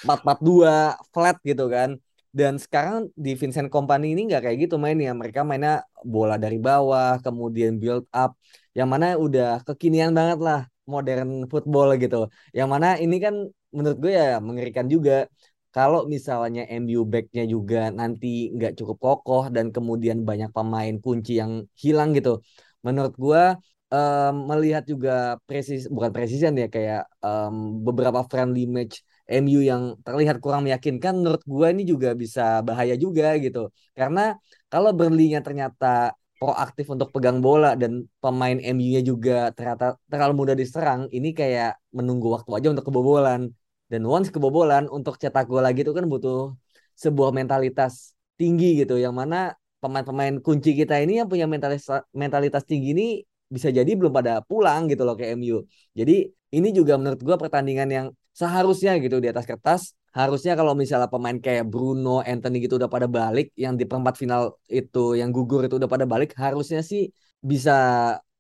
4-4-2, 0.04 0.96
flat 1.12 1.38
gitu 1.44 1.68
kan. 1.68 2.00
Dan 2.36 2.60
sekarang 2.60 3.08
di 3.16 3.32
Vincent 3.40 3.72
Company 3.72 4.12
ini 4.12 4.28
nggak 4.28 4.44
kayak 4.44 4.58
gitu 4.68 4.76
mainnya. 4.76 5.16
Mereka 5.16 5.48
mainnya 5.48 5.88
bola 6.04 6.36
dari 6.36 6.60
bawah, 6.60 7.24
kemudian 7.24 7.80
build 7.80 8.04
up. 8.12 8.36
Yang 8.76 8.90
mana 8.92 9.06
udah 9.16 9.64
kekinian 9.64 10.12
banget 10.12 10.40
lah 10.44 10.60
modern 10.84 11.48
football 11.48 11.96
gitu. 11.96 12.28
Yang 12.52 12.68
mana 12.68 12.88
ini 13.00 13.16
kan 13.24 13.36
menurut 13.72 13.98
gue 14.04 14.12
ya 14.12 14.44
mengerikan 14.44 14.92
juga. 14.92 15.32
Kalau 15.76 16.08
misalnya 16.08 16.64
MU 16.72 17.04
backnya 17.04 17.44
juga 17.44 17.92
nanti 17.92 18.52
nggak 18.56 18.80
cukup 18.80 18.98
kokoh 19.00 19.44
dan 19.52 19.76
kemudian 19.76 20.24
banyak 20.24 20.52
pemain 20.56 20.96
kunci 21.04 21.40
yang 21.40 21.68
hilang 21.76 22.16
gitu. 22.16 22.40
Menurut 22.84 23.16
gue 23.16 23.44
um, 23.92 24.34
melihat 24.50 24.84
juga 24.86 25.38
presis 25.48 25.86
bukan 25.90 26.12
presisi 26.16 26.44
ya 26.46 26.70
kayak 26.70 27.02
um, 27.22 27.82
beberapa 27.86 28.26
friendly 28.26 28.66
match 28.66 29.02
MU 29.26 29.60
yang 29.66 29.98
terlihat 30.06 30.38
kurang 30.38 30.70
meyakinkan 30.70 31.18
menurut 31.18 31.42
gue 31.42 31.68
ini 31.74 31.84
juga 31.86 32.14
bisa 32.14 32.62
bahaya 32.62 32.94
juga 32.94 33.34
gitu. 33.42 33.74
Karena 33.98 34.38
kalau 34.70 34.94
Burnley-nya 34.94 35.42
ternyata 35.42 36.14
proaktif 36.38 36.86
untuk 36.94 37.10
pegang 37.16 37.40
bola 37.42 37.74
dan 37.74 38.06
pemain 38.22 38.58
MU-nya 38.60 39.02
juga 39.02 39.50
ternyata 39.56 39.98
terlalu 40.12 40.34
mudah 40.46 40.56
diserang 40.62 41.02
ini 41.10 41.34
kayak 41.34 41.80
menunggu 41.98 42.28
waktu 42.36 42.52
aja 42.58 42.68
untuk 42.74 42.86
kebobolan. 42.90 43.50
Dan 43.86 44.02
once 44.06 44.30
kebobolan 44.34 44.90
untuk 44.90 45.18
cetak 45.22 45.46
gol 45.46 45.62
lagi 45.62 45.86
itu 45.86 45.94
kan 45.94 46.06
butuh 46.06 46.54
sebuah 46.98 47.30
mentalitas 47.34 48.14
tinggi 48.38 48.82
gitu 48.82 48.98
yang 48.98 49.14
mana 49.16 49.56
pemain-pemain 49.82 50.42
kunci 50.42 50.74
kita 50.74 50.98
ini 51.02 51.22
yang 51.22 51.30
punya 51.30 51.46
mentalitas 51.46 51.88
mentalitas 52.12 52.64
tinggi 52.66 52.98
ini 52.98 53.08
bisa 53.50 53.70
jadi 53.70 53.92
belum 54.00 54.14
pada 54.14 54.42
pulang 54.50 54.90
gitu 54.92 55.02
loh 55.08 55.16
ke 55.20 55.26
MU. 55.38 55.64
Jadi 55.94 56.30
ini 56.56 56.68
juga 56.72 56.98
menurut 57.00 57.22
gue 57.22 57.36
pertandingan 57.38 57.90
yang 57.92 58.08
seharusnya 58.36 58.98
gitu 59.04 59.18
di 59.24 59.28
atas 59.32 59.46
kertas 59.48 59.82
harusnya 60.16 60.56
kalau 60.60 60.74
misalnya 60.82 61.12
pemain 61.12 61.36
kayak 61.46 61.68
Bruno, 61.68 62.24
Anthony 62.24 62.64
gitu 62.64 62.80
udah 62.80 62.88
pada 62.88 63.08
balik, 63.18 63.52
yang 63.60 63.76
di 63.76 63.84
perempat 63.84 64.16
final 64.16 64.56
itu 64.72 65.20
yang 65.20 65.30
gugur 65.36 65.68
itu 65.68 65.76
udah 65.76 65.92
pada 65.92 66.08
balik, 66.08 66.32
harusnya 66.40 66.80
sih 66.80 67.12
bisa 67.44 67.72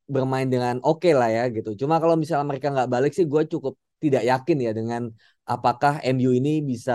bermain 0.07 0.47
dengan 0.47 0.79
oke 0.87 1.03
okay 1.03 1.11
lah 1.19 1.27
ya 1.27 1.43
gitu. 1.51 1.75
Cuma 1.75 1.99
kalau 1.99 2.15
misalnya 2.15 2.47
mereka 2.47 2.67
nggak 2.71 2.89
balik 2.95 3.11
sih, 3.11 3.25
gue 3.27 3.43
cukup 3.51 3.73
tidak 3.99 4.23
yakin 4.23 4.57
ya 4.65 4.71
dengan 4.71 5.01
apakah 5.43 5.99
MU 6.15 6.31
ini 6.39 6.63
bisa 6.63 6.93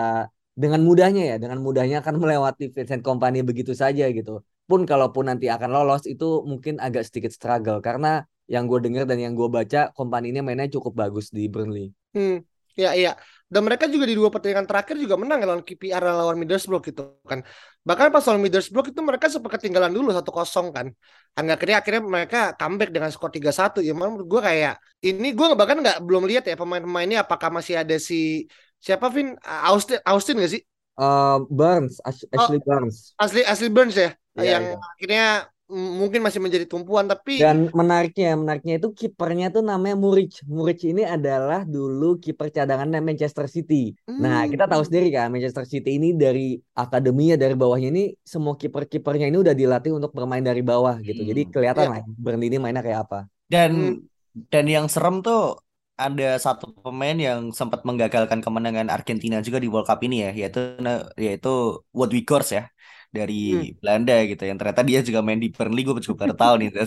dengan 0.57 0.81
mudahnya 0.89 1.23
ya, 1.31 1.37
dengan 1.43 1.59
mudahnya 1.61 1.97
akan 2.01 2.15
melewati 2.23 2.73
Vincent 2.73 3.03
Kompany 3.05 3.45
begitu 3.45 3.73
saja 3.77 4.09
gitu. 4.09 4.41
Pun 4.71 4.87
kalaupun 4.87 5.27
nanti 5.27 5.51
akan 5.51 5.71
lolos 5.75 6.07
itu 6.07 6.47
mungkin 6.47 6.79
agak 6.79 7.03
sedikit 7.11 7.35
struggle 7.35 7.83
karena 7.83 8.23
yang 8.47 8.71
gue 8.71 8.79
dengar 8.87 9.03
dan 9.11 9.19
yang 9.19 9.35
gue 9.35 9.51
baca 9.51 9.91
Kompany 9.95 10.31
ini 10.31 10.43
mainnya 10.47 10.71
cukup 10.71 10.95
bagus 10.95 11.35
di 11.35 11.51
Burnley. 11.51 11.91
Hmm, 12.15 12.47
ya 12.79 12.95
iya. 12.95 13.19
Dan 13.51 13.67
mereka 13.67 13.91
juga 13.91 14.07
di 14.07 14.15
dua 14.15 14.31
pertandingan 14.31 14.63
terakhir 14.63 14.95
juga 14.95 15.19
menang 15.19 15.43
lawan 15.43 15.63
KPR 15.67 16.03
dan 16.07 16.15
lawan 16.15 16.39
Middlesbrough 16.39 16.87
gitu 16.87 17.19
kan. 17.27 17.43
Bahkan 17.83 18.15
pas 18.15 18.23
lawan 18.31 18.43
Middlesbrough 18.47 18.95
itu 18.95 19.03
mereka 19.03 19.27
sempat 19.27 19.59
ketinggalan 19.59 19.91
dulu 19.91 20.15
satu 20.15 20.31
kosong 20.31 20.71
kan. 20.71 20.87
Hingga 21.35 21.59
akhirnya 21.59 21.77
akhirnya 21.83 22.03
mereka 22.07 22.39
comeback 22.55 22.95
dengan 22.95 23.11
skor 23.11 23.35
3-1. 23.35 23.83
Ya 23.83 23.91
menurut 23.91 24.27
gue 24.27 24.39
kayak 24.39 24.79
ini 25.03 25.35
gue 25.35 25.47
bahkan 25.59 25.83
nggak 25.83 25.99
belum 26.07 26.31
lihat 26.31 26.47
ya 26.47 26.55
pemain-pemainnya 26.55 27.27
apakah 27.27 27.51
masih 27.51 27.83
ada 27.83 27.99
si 27.99 28.47
siapa 28.79 29.11
Vin 29.11 29.35
Austin 29.43 29.99
Austin 30.07 30.39
gak 30.39 30.51
sih? 30.55 30.63
Uh, 31.01 31.49
Burns, 31.49 31.97
Ashley 32.05 32.61
oh, 32.61 32.61
Burns. 32.61 33.17
Asli 33.17 33.41
Ashley 33.41 33.73
Burns 33.73 33.97
ya, 33.97 34.13
yeah, 34.37 34.45
yang 34.45 34.65
yeah. 34.77 34.93
akhirnya 34.93 35.27
mungkin 35.71 36.19
masih 36.19 36.43
menjadi 36.43 36.67
tumpuan 36.67 37.07
tapi 37.07 37.39
dan 37.39 37.71
menariknya 37.71 38.35
menariknya 38.35 38.83
itu 38.83 38.91
kipernya 38.91 39.55
tuh 39.55 39.63
namanya 39.63 39.95
Muric 39.95 40.43
Muric 40.43 40.83
ini 40.83 41.07
adalah 41.07 41.63
dulu 41.63 42.19
kiper 42.19 42.51
cadangan 42.51 42.91
Manchester 42.99 43.47
City 43.47 43.95
hmm. 44.11 44.19
nah 44.19 44.43
kita 44.51 44.67
tahu 44.67 44.83
sendiri 44.83 45.15
kan 45.15 45.31
Manchester 45.31 45.63
City 45.71 45.95
ini 46.03 46.19
dari 46.19 46.59
akademinya 46.75 47.39
dari 47.39 47.55
bawahnya 47.55 47.89
ini 47.95 48.05
semua 48.27 48.59
kiper-kipernya 48.59 49.31
ini 49.31 49.39
udah 49.39 49.55
dilatih 49.55 49.95
untuk 49.95 50.11
bermain 50.11 50.43
dari 50.43 50.61
bawah 50.61 50.99
gitu 50.99 51.23
jadi 51.23 51.47
hmm. 51.47 51.51
kelihatan 51.55 51.87
yeah. 51.87 52.03
lah 52.03 52.19
Burnley 52.19 52.51
ini 52.51 52.59
mainnya 52.59 52.83
kayak 52.83 53.07
apa 53.07 53.31
dan 53.47 53.71
hmm. 53.95 54.51
dan 54.51 54.65
yang 54.67 54.91
serem 54.91 55.23
tuh 55.23 55.55
ada 56.01 56.41
satu 56.41 56.73
pemain 56.81 57.13
yang 57.13 57.53
sempat 57.53 57.85
menggagalkan 57.85 58.41
kemenangan 58.41 58.89
Argentina 58.89 59.45
juga 59.45 59.61
di 59.61 59.69
World 59.69 59.85
Cup 59.85 60.01
ini 60.01 60.25
ya 60.25 60.33
yaitu 60.33 60.81
yaitu 61.21 61.85
Wout 61.93 62.09
Weghorst 62.09 62.57
ya 62.57 62.73
dari 63.11 63.53
hmm. 63.53 63.83
Belanda 63.83 64.17
gitu 64.25 64.43
yang 64.47 64.57
ternyata 64.57 64.87
dia 64.87 65.03
juga 65.03 65.21
main 65.21 65.43
di 65.43 65.51
Burnley 65.51 65.83
gue 65.83 65.99
juga 66.01 66.25
baru 66.25 66.35
tahu 66.35 66.55
nih. 66.65 66.71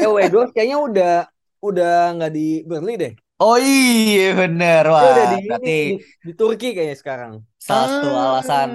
Eh 0.00 0.08
Wego 0.08 0.48
kayaknya 0.56 0.80
udah 0.80 1.14
udah 1.60 2.16
nggak 2.16 2.32
di 2.32 2.64
Burnley 2.64 2.96
deh. 2.96 3.12
Oh 3.36 3.60
iya 3.60 4.32
bener. 4.32 4.88
Wah 4.88 5.04
udah 5.04 5.26
di, 5.36 5.44
berarti 5.44 6.00
di, 6.00 6.04
di 6.24 6.32
Turki 6.32 6.72
kayaknya 6.72 6.96
sekarang. 6.96 7.44
Salah 7.60 7.86
satu 7.92 8.08
ah. 8.08 8.24
alasan 8.32 8.70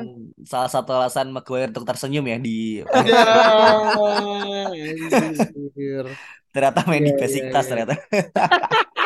salah 0.46 0.70
satu 0.70 0.92
alasan 0.94 1.34
Maguire 1.34 1.74
untuk 1.74 1.90
tersenyum 1.90 2.22
ya 2.28 2.38
di 2.38 2.86
ternyata 6.52 6.84
main 6.88 7.04
di 7.04 7.12
iya, 7.12 7.16
iya, 7.16 7.22
Besiktas 7.24 7.64
iya. 7.66 7.70
ternyata 7.72 7.96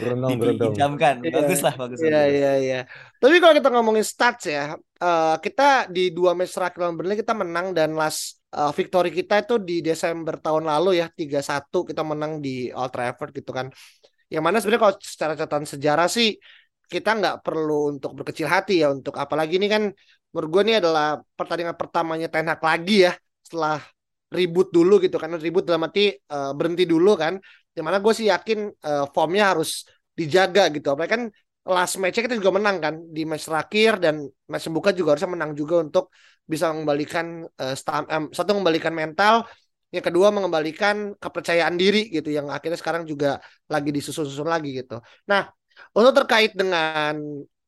berondong. 0.00 0.72
Dijamkan. 0.72 1.14
Iya. 1.20 1.32
Bagus 1.36 1.60
lah, 1.60 1.74
bagus. 1.76 1.98
Iya, 2.00 2.22
iya, 2.32 2.52
iya. 2.58 2.80
Tapi 3.20 3.36
kalau 3.38 3.54
kita 3.56 3.68
ngomongin 3.68 4.04
stats 4.04 4.48
ya, 4.48 4.76
uh, 4.78 5.36
kita 5.36 5.92
di 5.92 6.10
dua 6.14 6.32
match 6.32 6.56
terakhir 6.56 6.80
lawan 6.80 6.96
Burnley 6.96 7.18
kita 7.20 7.34
menang 7.36 7.76
dan 7.76 7.92
last 7.92 8.40
uh, 8.56 8.72
victory 8.72 9.12
kita 9.12 9.44
itu 9.44 9.60
di 9.60 9.84
Desember 9.84 10.40
tahun 10.40 10.64
lalu 10.64 11.04
ya, 11.04 11.12
3-1 11.12 11.84
kita 11.84 12.02
menang 12.02 12.40
di 12.40 12.72
Old 12.72 12.92
Trafford 12.92 13.32
gitu 13.36 13.52
kan. 13.52 13.68
Yang 14.32 14.42
mana 14.42 14.56
sebenarnya 14.60 14.82
kalau 14.88 14.96
secara 14.96 15.32
catatan 15.36 15.66
sejarah 15.68 16.08
sih 16.08 16.40
kita 16.88 17.16
nggak 17.16 17.36
perlu 17.40 17.96
untuk 17.96 18.12
berkecil 18.12 18.48
hati 18.48 18.84
ya 18.84 18.92
untuk 18.92 19.16
apalagi 19.16 19.56
ini 19.56 19.68
kan 19.68 19.88
menurut 20.32 20.48
gue 20.52 20.62
ini 20.68 20.74
adalah 20.76 21.20
pertandingan 21.36 21.76
pertamanya 21.76 22.28
Ten 22.28 22.48
Hag 22.52 22.60
lagi 22.60 23.08
ya 23.08 23.12
setelah 23.40 23.80
ribut 24.32 24.72
dulu 24.72 24.98
gitu 25.04 25.16
kan 25.20 25.36
ribut 25.36 25.68
dalam 25.68 25.86
arti 25.86 26.12
uh, 26.32 26.52
berhenti 26.56 26.84
dulu 26.88 27.14
kan. 27.14 27.36
Di 27.72 27.80
mana 27.80 28.00
gue 28.04 28.12
sih 28.12 28.28
yakin 28.28 28.68
uh, 28.68 29.06
formnya 29.12 29.52
harus 29.56 29.84
dijaga 30.12 30.68
gitu. 30.72 30.92
Apalagi 30.92 31.12
kan 31.12 31.22
last 31.62 31.96
match 32.02 32.18
kita 32.18 32.34
juga 32.34 32.58
menang 32.58 32.76
kan 32.82 32.94
di 33.06 33.22
match 33.22 33.46
terakhir 33.46 34.02
dan 34.02 34.26
match 34.50 34.66
pembuka 34.66 34.90
juga 34.90 35.14
harusnya 35.14 35.30
menang 35.30 35.52
juga 35.54 35.74
untuk 35.86 36.10
bisa 36.42 36.74
mengembalikan 36.74 37.46
uh, 37.46 37.74
stam, 37.78 38.02
um, 38.10 38.24
satu 38.34 38.50
mengembalikan 38.58 38.90
mental 38.90 39.46
yang 39.94 40.02
kedua 40.02 40.32
mengembalikan 40.32 41.14
kepercayaan 41.20 41.76
diri 41.76 42.08
gitu 42.10 42.32
yang 42.32 42.48
akhirnya 42.48 42.80
sekarang 42.80 43.04
juga 43.04 43.38
lagi 43.68 43.92
disusun-susun 43.92 44.48
lagi 44.48 44.72
gitu. 44.74 44.98
Nah 45.28 45.52
untuk 45.94 46.24
terkait 46.24 46.56
dengan 46.56 47.14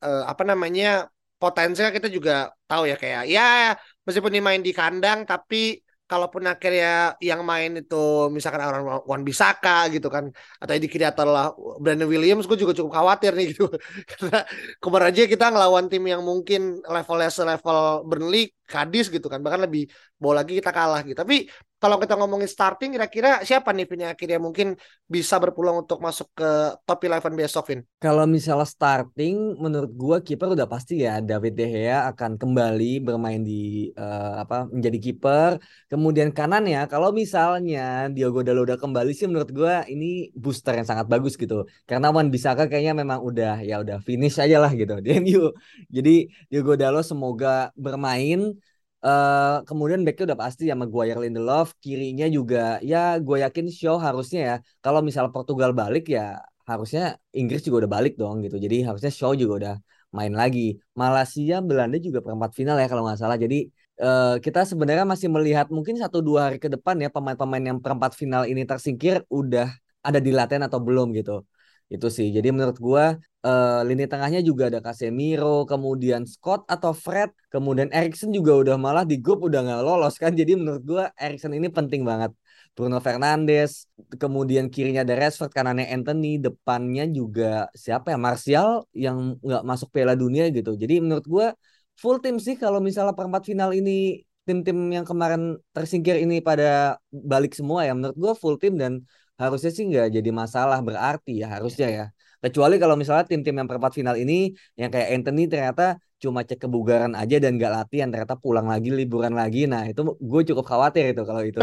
uh, 0.02 0.24
apa 0.26 0.42
namanya 0.42 1.06
potensinya 1.38 1.92
kita 1.92 2.08
juga 2.08 2.50
tahu 2.64 2.88
ya 2.88 2.96
kayak 2.96 3.22
ya 3.28 3.76
meskipun 4.08 4.32
dimain 4.32 4.64
di 4.64 4.72
kandang 4.72 5.28
tapi 5.28 5.78
kalaupun 6.14 6.42
akhirnya 6.46 7.18
yang 7.18 7.42
main 7.42 7.82
itu 7.82 8.30
misalkan 8.30 8.62
orang 8.62 9.02
Wan 9.10 9.22
Bisaka 9.26 9.90
gitu 9.94 10.06
kan 10.14 10.30
atau 10.62 10.72
Eddie 10.76 10.86
Kiriatal 10.86 11.26
lah 11.26 11.46
Brandon 11.82 12.06
Williams 12.06 12.46
gue 12.46 12.54
juga 12.62 12.70
cukup 12.78 12.92
khawatir 12.94 13.34
nih 13.34 13.46
gitu. 13.50 13.66
Karena 14.10 14.46
kemarin 14.78 15.06
aja 15.10 15.22
kita 15.26 15.44
ngelawan 15.50 15.90
tim 15.90 16.04
yang 16.06 16.22
mungkin 16.22 16.78
levelnya 16.86 17.30
selevel 17.34 18.06
Burnley 18.06 18.54
Kadis 18.64 19.10
gitu 19.10 19.26
kan 19.26 19.42
bahkan 19.44 19.66
lebih 19.66 19.90
bawa 20.22 20.46
lagi 20.46 20.52
kita 20.62 20.70
kalah 20.70 21.02
gitu. 21.02 21.18
Tapi 21.18 21.50
kalau 21.84 22.00
kita 22.00 22.16
ngomongin 22.16 22.48
starting 22.48 22.96
kira-kira 22.96 23.44
siapa 23.44 23.68
nih 23.76 23.84
Vin 23.84 24.08
yang 24.08 24.12
akhirnya 24.16 24.40
mungkin 24.40 24.72
bisa 25.04 25.36
berpeluang 25.36 25.84
untuk 25.84 26.00
masuk 26.00 26.32
ke 26.32 26.80
top 26.88 27.04
11 27.04 27.36
besok 27.36 27.64
Vin? 27.68 27.80
Kalau 28.00 28.24
misalnya 28.24 28.64
starting 28.64 29.60
menurut 29.60 29.92
gua 29.92 30.16
kiper 30.24 30.56
udah 30.56 30.64
pasti 30.64 31.04
ya 31.04 31.20
David 31.20 31.52
De 31.60 31.68
Gea 31.68 32.08
akan 32.08 32.40
kembali 32.40 33.04
bermain 33.04 33.44
di 33.44 33.92
uh, 34.00 34.40
apa 34.40 34.64
menjadi 34.72 34.96
kiper. 34.96 35.60
Kemudian 35.92 36.32
kanan 36.32 36.64
ya 36.64 36.88
kalau 36.88 37.12
misalnya 37.12 38.08
Diogo 38.08 38.40
Dalo 38.40 38.64
udah 38.64 38.80
kembali 38.80 39.12
sih 39.12 39.28
menurut 39.28 39.52
gua 39.52 39.84
ini 39.84 40.32
booster 40.32 40.80
yang 40.80 40.88
sangat 40.88 41.04
bagus 41.04 41.36
gitu. 41.36 41.68
Karena 41.84 42.08
Wan 42.08 42.32
Bisaka 42.32 42.64
kayaknya 42.64 42.96
memang 42.96 43.20
udah 43.20 43.60
ya 43.60 43.84
udah 43.84 44.00
finish 44.00 44.40
aja 44.40 44.56
lah 44.56 44.72
gitu 44.72 44.96
di. 45.04 45.52
Jadi 45.92 46.32
Diogo 46.48 46.80
Dalo 46.80 47.04
semoga 47.04 47.68
bermain 47.76 48.56
Uh, 49.04 49.60
kemudian 49.68 50.00
backnya 50.00 50.32
udah 50.32 50.40
pasti 50.44 50.62
ya 50.70 50.74
Maguire 50.80 51.20
Lindelof, 51.20 51.76
kirinya 51.84 52.24
juga 52.36 52.80
ya 52.80 53.20
gue 53.20 53.36
yakin 53.44 53.66
show 53.68 53.96
harusnya 54.00 54.40
ya 54.48 54.54
kalau 54.80 55.04
misal 55.04 55.28
Portugal 55.28 55.76
balik 55.76 56.08
ya 56.08 56.40
harusnya 56.64 57.20
Inggris 57.36 57.60
juga 57.66 57.84
udah 57.84 57.92
balik 58.00 58.16
dong 58.16 58.40
gitu. 58.40 58.56
Jadi 58.56 58.76
harusnya 58.88 59.12
show 59.12 59.36
juga 59.36 59.52
udah 59.60 59.74
main 60.16 60.32
lagi. 60.32 60.80
Malaysia, 60.96 61.60
Belanda 61.60 62.00
juga 62.00 62.24
perempat 62.24 62.50
final 62.56 62.76
ya 62.80 62.86
kalau 62.88 63.04
nggak 63.04 63.20
salah. 63.20 63.36
Jadi 63.36 63.68
uh, 64.00 64.40
kita 64.40 64.64
sebenarnya 64.64 65.04
masih 65.04 65.28
melihat 65.28 65.66
mungkin 65.68 66.00
satu 66.00 66.24
dua 66.24 66.48
hari 66.48 66.56
ke 66.56 66.72
depan 66.72 66.96
ya 67.04 67.12
pemain-pemain 67.12 67.64
yang 67.76 67.78
perempat 67.84 68.16
final 68.16 68.48
ini 68.48 68.64
tersingkir 68.64 69.20
udah 69.28 69.68
ada 70.00 70.16
di 70.16 70.32
latihan 70.32 70.64
atau 70.64 70.80
belum 70.80 71.12
gitu. 71.12 71.44
Itu 71.92 72.08
sih. 72.08 72.32
Jadi 72.32 72.48
menurut 72.54 72.78
gua 72.80 73.04
uh, 73.44 73.80
lini 73.84 74.04
tengahnya 74.08 74.40
juga 74.40 74.72
ada 74.72 74.80
Casemiro, 74.80 75.68
kemudian 75.68 76.24
Scott 76.24 76.64
atau 76.64 76.92
Fred, 76.96 77.30
kemudian 77.52 77.92
Erikson 77.92 78.32
juga 78.32 78.52
udah 78.56 78.76
malah 78.80 79.04
di 79.04 79.20
grup 79.20 79.44
udah 79.44 79.60
nggak 79.62 79.80
lolos 79.84 80.14
kan. 80.16 80.32
Jadi 80.32 80.56
menurut 80.56 80.82
gua 80.82 81.04
Erikson 81.20 81.52
ini 81.52 81.68
penting 81.68 82.02
banget. 82.02 82.32
Bruno 82.74 82.98
Fernandes, 82.98 83.86
kemudian 84.18 84.66
kirinya 84.66 85.06
ada 85.06 85.14
Rashford, 85.14 85.54
kanannya 85.54 85.86
Anthony, 85.94 86.42
depannya 86.42 87.06
juga 87.06 87.70
siapa 87.70 88.10
ya 88.10 88.18
Martial 88.18 88.82
yang 88.90 89.38
nggak 89.38 89.62
masuk 89.62 89.94
Piala 89.94 90.18
Dunia 90.18 90.50
gitu. 90.50 90.74
Jadi 90.74 90.98
menurut 90.98 91.26
gua 91.28 91.46
full 91.94 92.18
tim 92.18 92.36
sih 92.42 92.58
kalau 92.58 92.82
misalnya 92.82 93.14
perempat 93.14 93.46
final 93.46 93.70
ini 93.70 94.26
tim-tim 94.44 94.76
yang 94.90 95.06
kemarin 95.06 95.56
tersingkir 95.72 96.20
ini 96.20 96.42
pada 96.44 96.98
balik 97.08 97.54
semua 97.54 97.86
ya 97.86 97.92
menurut 97.96 98.16
gua 98.18 98.32
full 98.34 98.56
tim 98.58 98.74
dan 98.74 99.06
harusnya 99.40 99.70
sih 99.74 99.84
nggak 99.90 100.06
jadi 100.16 100.30
masalah 100.30 100.78
berarti 100.80 101.42
ya 101.42 101.46
harusnya 101.58 101.88
ya. 101.90 102.04
Kecuali 102.44 102.76
kalau 102.76 102.92
misalnya 103.00 103.24
tim-tim 103.24 103.56
yang 103.56 103.68
perempat 103.70 103.96
final 103.96 104.16
ini 104.20 104.52
yang 104.76 104.92
kayak 104.92 105.16
Anthony 105.16 105.48
ternyata 105.48 105.96
cuma 106.20 106.44
cek 106.44 106.68
kebugaran 106.68 107.12
aja 107.16 107.36
dan 107.40 107.56
nggak 107.56 107.72
latihan 107.72 108.08
ternyata 108.12 108.36
pulang 108.36 108.68
lagi 108.68 108.92
liburan 108.92 109.32
lagi. 109.32 109.64
Nah 109.64 109.88
itu 109.88 110.04
gue 110.20 110.42
cukup 110.52 110.64
khawatir 110.68 111.16
itu 111.16 111.22
kalau 111.24 111.40
itu. 111.40 111.60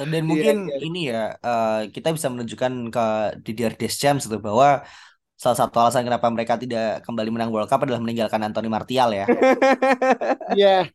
Dan 0.00 0.06
iya, 0.12 0.22
mungkin 0.22 0.56
yeah, 0.70 0.78
yeah. 0.78 0.86
ini 0.86 1.00
ya 1.10 1.24
uh, 1.42 1.80
kita 1.90 2.14
bisa 2.14 2.30
menunjukkan 2.30 2.72
ke 2.94 3.06
Didier 3.42 3.74
Deschamps 3.74 4.30
itu 4.30 4.38
bahwa 4.38 4.86
salah 5.40 5.56
satu 5.56 5.76
alasan 5.80 6.04
kenapa 6.04 6.28
mereka 6.28 6.60
tidak 6.60 7.00
kembali 7.00 7.32
menang 7.32 7.48
World 7.48 7.68
Cup 7.72 7.80
adalah 7.82 8.00
meninggalkan 8.04 8.44
Anthony 8.44 8.68
Martial 8.68 9.08
ya. 9.12 9.26
Iya. 10.50 10.90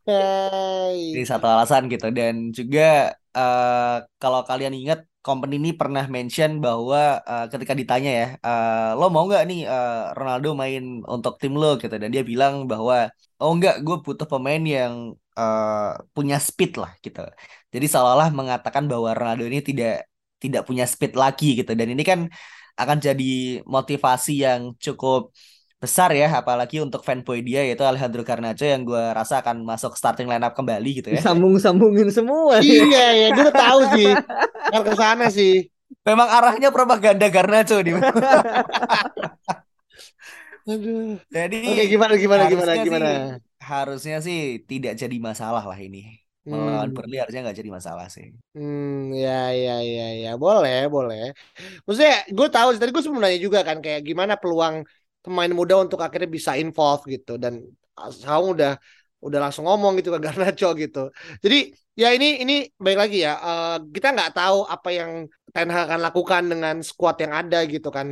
Ini 1.16 1.24
satu 1.24 1.48
alasan 1.48 1.88
gitu 1.88 2.12
dan 2.12 2.52
juga 2.52 3.16
uh, 3.36 4.02
kalau 4.22 4.42
kalian 4.50 4.74
ingat 4.82 5.00
company 5.26 5.58
ini 5.62 5.72
pernah 5.74 6.06
mention 6.16 6.62
bahwa 6.66 7.20
uh, 7.26 7.46
ketika 7.52 7.74
ditanya 7.82 8.12
ya, 8.20 8.28
uh, 8.46 8.98
lo 9.00 9.06
mau 9.14 9.24
nggak 9.28 9.44
nih 9.50 9.60
uh, 9.68 10.14
Ronaldo 10.18 10.48
main 10.62 10.84
untuk 11.06 11.34
tim 11.42 11.54
lo? 11.62 11.76
Gitu. 11.82 11.96
Dan 12.02 12.10
dia 12.16 12.24
bilang 12.32 12.54
bahwa 12.72 13.12
oh 13.42 13.52
nggak, 13.58 13.76
gue 13.86 13.98
butuh 14.06 14.28
pemain 14.30 14.62
yang 14.62 14.94
uh, 15.38 15.98
punya 16.16 16.38
speed 16.40 16.72
lah 16.82 16.92
gitu. 17.06 17.20
Jadi 17.74 17.86
seolah-olah 17.92 18.30
mengatakan 18.40 18.84
bahwa 18.92 19.10
Ronaldo 19.18 19.44
ini 19.50 19.60
tidak 19.66 20.08
tidak 20.40 20.62
punya 20.68 20.86
speed 20.86 21.14
lagi 21.18 21.46
gitu. 21.60 21.72
Dan 21.80 21.88
ini 21.94 22.04
kan 22.06 22.20
akan 22.76 22.98
jadi 23.00 23.64
motivasi 23.66 24.32
yang 24.46 24.62
cukup 24.78 25.32
besar 25.84 26.10
ya 26.22 26.28
apalagi 26.42 26.76
untuk 26.86 27.02
fanboy 27.08 27.40
dia 27.48 27.60
yaitu 27.68 27.84
Alejandro 27.90 28.22
Garnacho 28.30 28.66
yang 28.74 28.82
gue 28.90 29.04
rasa 29.18 29.34
akan 29.42 29.58
masuk 29.70 29.92
starting 30.00 30.28
lineup 30.32 30.54
kembali 30.58 30.90
gitu 31.00 31.10
ya. 31.18 31.22
Sambung-sambungin 31.24 32.10
semua. 32.12 32.60
iya 32.62 33.06
ya, 33.20 33.28
gue 33.38 33.50
tahu 33.54 33.80
sih. 33.94 34.10
Kalau 34.70 34.84
ke 34.88 34.94
sana 34.98 35.26
sih. 35.38 35.52
Memang 36.06 36.30
arahnya 36.38 36.70
propaganda 36.76 37.26
Garnacho 37.34 37.78
nih. 37.86 37.94
Aduh. 40.68 41.20
Jadi 41.36 41.56
Oke, 41.66 41.84
gimana 41.92 42.14
gimana 42.24 42.44
gimana 42.52 42.74
gimana? 42.86 42.90
sih, 42.90 42.98
harusnya 43.70 44.16
sih 44.26 44.38
tidak 44.70 44.94
jadi 45.02 45.16
masalah 45.28 45.64
lah 45.70 45.78
ini. 45.86 45.98
Melawan 46.50 46.88
Hmm. 46.88 46.96
Burnley 46.96 47.18
harusnya 47.22 47.42
nggak 47.44 47.58
jadi 47.62 47.72
masalah 47.78 48.06
sih. 48.16 48.26
Hmm, 48.56 49.12
ya, 49.24 49.32
ya, 49.64 49.72
ya, 49.96 50.04
ya, 50.24 50.30
boleh, 50.44 50.76
boleh. 50.96 51.20
Maksudnya, 51.86 52.14
gue 52.38 52.48
tahu 52.56 52.68
sih, 52.72 52.80
tadi 52.82 52.92
gue 52.96 53.04
sebenarnya 53.08 53.40
juga 53.48 53.60
kan, 53.70 53.78
kayak 53.86 54.02
gimana 54.10 54.34
peluang 54.42 54.76
pemain 55.26 55.52
muda 55.60 55.76
untuk 55.84 56.00
akhirnya 56.06 56.30
bisa 56.38 56.52
involve 56.62 57.02
gitu, 57.14 57.32
dan 57.44 57.54
Saung 58.22 58.56
udah, 58.56 58.72
udah 59.26 59.40
langsung 59.44 59.64
ngomong 59.68 59.92
gitu 60.00 60.10
ke 60.16 60.20
Garnacho 60.26 60.68
gitu. 60.78 61.00
Jadi, 61.44 61.58
ya 62.02 62.08
ini, 62.16 62.44
ini 62.44 62.54
baik 62.76 62.98
lagi 63.04 63.18
ya, 63.26 63.34
eh, 63.48 63.76
kita 63.96 64.08
nggak 64.16 64.32
tahu 64.38 64.58
apa 64.68 64.90
yang 65.00 65.12
Ten 65.54 65.68
Hag 65.72 65.88
akan 65.88 66.02
lakukan 66.08 66.44
dengan 66.52 66.76
skuad 66.84 67.16
yang 67.24 67.34
ada 67.34 67.58
gitu 67.74 67.90
kan. 67.98 68.08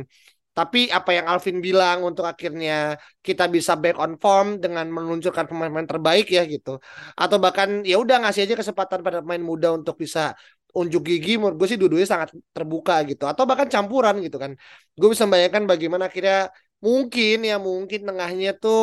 Tapi 0.54 0.86
apa 0.86 1.10
yang 1.10 1.26
Alvin 1.26 1.58
bilang 1.58 2.06
untuk 2.06 2.22
akhirnya 2.30 2.94
kita 3.26 3.50
bisa 3.50 3.74
back 3.74 3.98
on 3.98 4.14
form 4.22 4.62
dengan 4.62 4.86
meluncurkan 4.86 5.50
pemain-pemain 5.50 5.90
terbaik 5.90 6.30
ya 6.30 6.46
gitu 6.46 6.78
atau 7.18 7.36
bahkan 7.42 7.82
ya 7.82 7.98
udah 7.98 8.22
ngasih 8.22 8.46
aja 8.46 8.54
kesempatan 8.62 9.02
pada 9.02 9.18
pemain 9.18 9.42
muda 9.42 9.74
untuk 9.74 9.98
bisa 9.98 10.30
unjuk 10.78 11.02
gigi 11.10 11.38
menurut 11.38 11.58
gue 11.58 11.68
sih 11.70 11.78
dua-duanya 11.80 12.06
sangat 12.06 12.28
terbuka 12.54 12.94
gitu 13.10 13.26
atau 13.26 13.42
bahkan 13.50 13.66
campuran 13.66 14.14
gitu 14.22 14.36
kan 14.42 14.54
gue 14.94 15.08
bisa 15.10 15.26
membayangkan 15.26 15.64
bagaimana 15.70 16.04
akhirnya 16.06 16.54
mungkin 16.84 17.36
ya 17.48 17.56
mungkin 17.68 18.00
tengahnya 18.08 18.48
tuh 18.62 18.80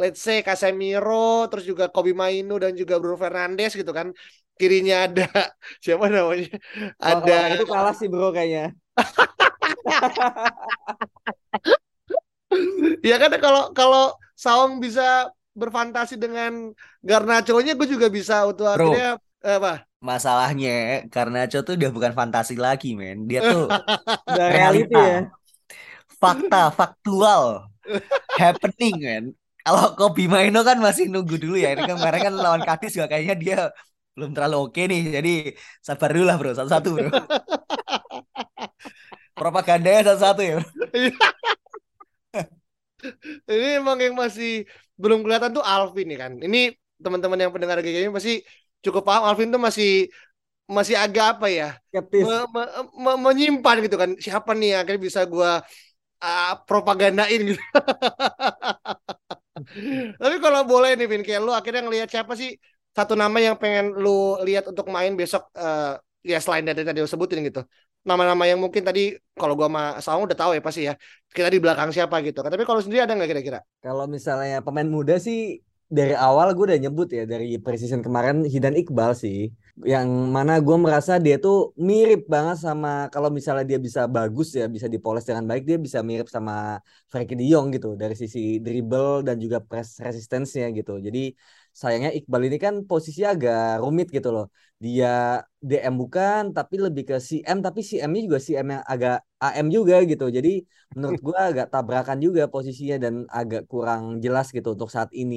let's 0.00 0.20
say 0.26 0.38
Casemiro 0.46 1.48
terus 1.50 1.64
juga 1.70 1.84
Kobe 1.94 2.12
Mainu 2.12 2.54
dan 2.62 2.72
juga 2.80 2.94
Bruno 3.00 3.16
Fernandes 3.16 3.72
gitu 3.80 3.92
kan 3.98 4.08
kirinya 4.58 4.96
ada 5.06 5.24
siapa 5.84 6.04
namanya 6.12 6.50
ada 7.00 7.34
itu 7.54 7.64
kalah 7.64 7.94
sih 7.94 8.08
bro 8.12 8.28
kayaknya. 8.36 8.74
ya 13.08 13.16
kan 13.22 13.30
kalau 13.38 13.62
kalau 13.72 14.04
Saung 14.38 14.78
bisa 14.78 15.34
berfantasi 15.58 16.14
dengan 16.14 16.70
Garnacho-nya 17.02 17.74
gue 17.74 17.88
juga 17.90 18.06
bisa 18.06 18.46
untuk 18.46 18.70
Bro. 18.70 18.94
akhirnya 18.94 19.10
eh, 19.42 19.58
apa 19.58 19.72
Masalahnya 19.98 21.02
Garnacho 21.10 21.66
tuh 21.66 21.74
udah 21.74 21.90
bukan 21.90 22.12
fantasi 22.14 22.54
lagi 22.54 22.94
men. 22.94 23.26
Dia 23.26 23.42
tuh 23.42 23.66
Udah 24.30 24.46
reality 24.54 24.94
realita. 24.94 24.94
ya. 24.94 25.18
Fakta, 26.18 26.70
faktual. 26.74 27.70
Happening 28.38 28.96
men. 29.02 29.24
Kalau 29.64 29.94
Kobi 29.98 30.24
Maino 30.32 30.60
kan 30.64 30.78
masih 30.80 31.06
nunggu 31.12 31.36
dulu 31.38 31.56
ya. 31.60 31.74
Ini 31.76 31.84
kan 31.86 31.96
kemarin 32.00 32.20
kan 32.26 32.34
lawan 32.34 32.62
Kadis 32.64 32.96
juga 32.96 33.06
kayaknya 33.12 33.36
dia 33.36 33.58
belum 34.16 34.30
terlalu 34.34 34.56
oke 34.70 34.80
nih. 34.90 35.00
Jadi 35.16 35.30
sabar 35.84 36.08
dulu 36.14 36.24
lah 36.28 36.36
bro. 36.40 36.50
Satu-satu 36.56 36.88
bro. 36.96 37.08
Propagandanya 39.38 40.02
satu-satu 40.12 40.40
ya. 40.42 40.54
bro. 40.58 40.66
Ini 43.50 43.66
emang 43.82 43.98
yang 44.00 44.14
masih 44.18 44.64
belum 44.98 45.18
kelihatan 45.24 45.50
tuh 45.56 45.64
Alvin 45.64 46.06
nih 46.10 46.18
kan. 46.22 46.32
Ini 46.46 46.58
teman-teman 46.98 47.38
yang 47.38 47.52
pendengar 47.54 47.78
GG 47.84 47.96
ini 48.06 48.10
pasti 48.10 48.32
cukup 48.84 49.02
paham 49.06 49.22
Alvin 49.28 49.48
tuh 49.54 49.60
masih 49.62 50.10
masih 50.68 50.96
agak 50.98 51.38
apa 51.38 51.46
ya? 51.48 51.68
Skeptis. 51.90 52.24
me- 52.28 52.48
me- 52.54 52.70
me- 53.04 53.20
menyimpan 53.26 53.76
gitu 53.86 53.96
kan. 54.02 54.10
Siapa 54.18 54.50
nih 54.58 54.68
yang 54.76 54.80
akhirnya 54.84 55.02
bisa 55.08 55.22
gua 55.26 55.50
ah, 56.22 56.58
propagandain 56.66 57.40
gitu. 57.54 57.62
Tapi 60.22 60.36
kalau 60.38 60.60
boleh 60.66 60.94
nih 60.98 61.06
Vin, 61.10 61.22
kayak 61.26 61.40
lu 61.42 61.52
akhirnya 61.54 61.82
ngelihat 61.86 62.08
siapa 62.10 62.32
sih 62.38 62.54
satu 62.94 63.14
nama 63.14 63.36
yang 63.38 63.56
pengen 63.58 63.94
lu 63.94 64.38
lihat 64.42 64.66
untuk 64.70 64.86
main 64.90 65.14
besok 65.14 65.50
eh, 65.54 65.98
ya 66.26 66.38
selain 66.42 66.66
dari 66.66 66.82
tadi 66.82 66.98
lu 67.02 67.10
sebutin 67.10 67.42
gitu. 67.46 67.62
Nama-nama 68.06 68.46
yang 68.48 68.62
mungkin 68.62 68.86
tadi 68.86 69.18
kalau 69.34 69.58
gua 69.58 69.68
sama 69.68 69.82
Saung 70.00 70.24
udah 70.24 70.38
tahu 70.38 70.50
ya 70.56 70.62
pasti 70.62 70.86
ya. 70.88 70.94
Kita 71.28 71.50
di 71.50 71.60
belakang 71.60 71.90
siapa 71.92 72.22
gitu. 72.24 72.40
Tapi 72.40 72.64
kalau 72.64 72.80
sendiri 72.80 73.04
ada 73.04 73.12
nggak 73.12 73.30
kira-kira? 73.30 73.60
Kalau 73.84 74.08
misalnya 74.08 74.64
pemain 74.64 74.86
muda 74.88 75.20
sih 75.20 75.60
dari 75.88 76.12
awal 76.12 76.52
gue 76.52 76.64
udah 76.68 76.80
nyebut 76.84 77.08
ya 77.08 77.24
dari 77.24 77.56
preseason 77.56 78.04
kemarin 78.04 78.44
Hidan 78.44 78.76
Iqbal 78.76 79.16
sih 79.16 79.48
yang 79.86 80.08
mana 80.36 80.52
gue 80.66 80.76
merasa 80.84 81.12
dia 81.24 81.36
tuh 81.44 81.70
mirip 81.88 82.26
banget 82.34 82.56
sama 82.66 82.88
kalau 83.14 83.30
misalnya 83.30 83.64
dia 83.70 83.78
bisa 83.86 84.02
bagus 84.16 84.48
ya 84.58 84.64
bisa 84.66 84.86
dipoles 84.90 85.22
dengan 85.28 85.44
baik 85.50 85.62
dia 85.68 85.78
bisa 85.86 85.98
mirip 86.02 86.26
sama 86.26 86.82
Frenkie 87.10 87.38
de 87.38 87.44
Jong 87.52 87.66
gitu 87.74 87.88
dari 87.94 88.14
sisi 88.18 88.58
dribble 88.64 89.22
dan 89.26 89.36
juga 89.44 89.58
press 89.62 90.02
resistance-nya 90.02 90.66
gitu. 90.78 90.92
Jadi 91.06 91.18
sayangnya 91.80 92.10
Iqbal 92.18 92.42
ini 92.50 92.56
kan 92.64 92.74
posisinya 92.90 93.28
agak 93.36 93.58
rumit 93.82 94.08
gitu 94.16 94.28
loh. 94.34 94.46
Dia 94.84 95.08
DM 95.68 95.94
bukan 96.02 96.42
tapi 96.56 96.74
lebih 96.84 97.02
ke 97.10 97.16
CM 97.28 97.58
tapi 97.66 97.80
CM-nya 97.82 98.20
juga 98.26 98.38
CM 98.46 98.66
yang 98.74 98.84
agak 98.92 99.14
AM 99.42 99.66
juga 99.76 99.94
gitu. 100.10 100.24
Jadi 100.36 100.50
menurut 100.96 101.18
gue 101.22 101.36
agak 101.48 101.66
tabrakan 101.70 102.18
juga 102.18 102.42
posisinya 102.50 102.96
dan 103.04 103.14
agak 103.30 103.62
kurang 103.70 104.18
jelas 104.24 104.50
gitu 104.56 104.74
untuk 104.74 104.90
saat 104.90 105.10
ini 105.14 105.36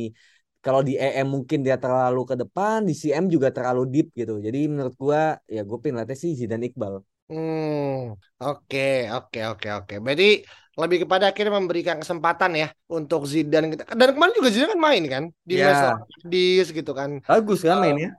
kalau 0.66 0.82
di 0.88 0.94
EM 0.96 1.28
mungkin 1.36 1.60
dia 1.66 1.78
terlalu 1.82 2.22
ke 2.30 2.36
depan, 2.42 2.86
di 2.86 2.94
CM 2.94 3.26
juga 3.34 3.50
terlalu 3.50 3.82
deep 3.94 4.08
gitu. 4.14 4.38
Jadi 4.38 4.60
menurut 4.72 4.94
gua 4.96 5.36
ya 5.50 5.62
gue 5.66 5.78
pengen 5.82 5.96
lihatnya 6.02 6.18
sih 6.18 6.32
Zidane 6.40 6.70
Iqbal. 6.70 7.02
Hmm, 7.32 8.12
oke, 8.44 8.80
oke, 9.16 9.40
oke, 9.52 9.68
oke. 9.78 9.94
Berarti 10.04 10.44
lebih 10.76 10.98
kepada 11.08 11.32
akhirnya 11.32 11.54
memberikan 11.60 11.98
kesempatan 12.04 12.52
ya 12.60 12.68
untuk 12.92 13.24
Zidane 13.24 13.72
kita. 13.72 13.84
Dan 13.96 14.10
kemarin 14.16 14.34
juga 14.36 14.50
Zidane 14.52 14.72
kan 14.76 14.82
main 14.88 15.04
kan 15.08 15.24
di 15.48 15.54
Ya. 15.56 15.66
match 15.72 15.82
lawan 15.88 16.08
Cadiz 16.22 16.68
gitu 16.76 16.92
kan. 16.92 17.10
Bagus 17.24 17.60
kan 17.64 17.78
mainnya? 17.80 18.10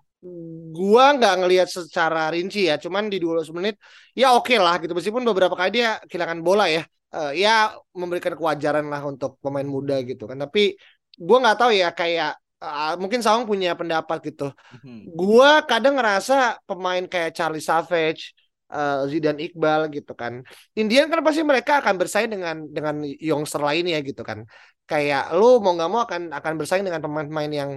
Gua 0.73 1.05
nggak 1.19 1.35
ngelihat 1.45 1.69
secara 1.69 2.31
rinci 2.33 2.71
ya, 2.71 2.79
cuman 2.79 3.11
di 3.13 3.19
20 3.21 3.53
menit 3.53 3.75
ya 4.17 4.33
oke 4.39 4.55
lah 4.57 4.81
gitu. 4.81 4.93
Meskipun 4.97 5.23
beberapa 5.29 5.55
kali 5.59 5.71
dia 5.83 5.99
kehilangan 6.09 6.41
bola 6.41 6.67
ya, 6.71 6.83
Eh, 7.13 7.45
ya 7.45 7.77
memberikan 7.93 8.33
kewajaran 8.33 8.89
lah 8.89 9.05
untuk 9.05 9.37
pemain 9.45 9.69
muda 9.69 10.01
gitu 10.01 10.25
kan. 10.25 10.41
Tapi 10.41 10.73
gua 11.19 11.37
nggak 11.43 11.59
tahu 11.59 11.73
ya 11.75 11.89
kayak 11.93 12.33
eh, 12.63 12.93
mungkin 13.01 13.21
Saung 13.21 13.45
punya 13.45 13.75
pendapat 13.75 14.19
gitu. 14.33 14.55
Mhm. 14.81 15.13
Gua 15.13 15.65
kadang 15.67 15.99
ngerasa 15.99 16.63
pemain 16.65 17.05
kayak 17.05 17.35
Charlie 17.37 17.65
Savage, 17.65 18.33
eh, 18.71 19.01
Zidane 19.11 19.41
Iqbal 19.51 19.91
gitu 19.93 20.13
kan. 20.15 20.41
Indian 20.79 21.11
kan 21.11 21.21
pasti 21.27 21.43
mereka 21.43 21.83
akan 21.83 21.95
bersaing 22.01 22.31
dengan 22.31 22.57
dengan 22.71 23.03
youngster 23.05 23.61
lainnya 23.61 23.99
gitu 24.01 24.23
kan. 24.23 24.47
Kayak 24.87 25.33
lu 25.37 25.59
mau 25.63 25.73
nggak 25.77 25.91
mau 25.91 26.01
akan 26.07 26.23
akan 26.39 26.53
bersaing 26.59 26.85
dengan 26.87 27.03
pemain-pemain 27.03 27.53
yang 27.53 27.71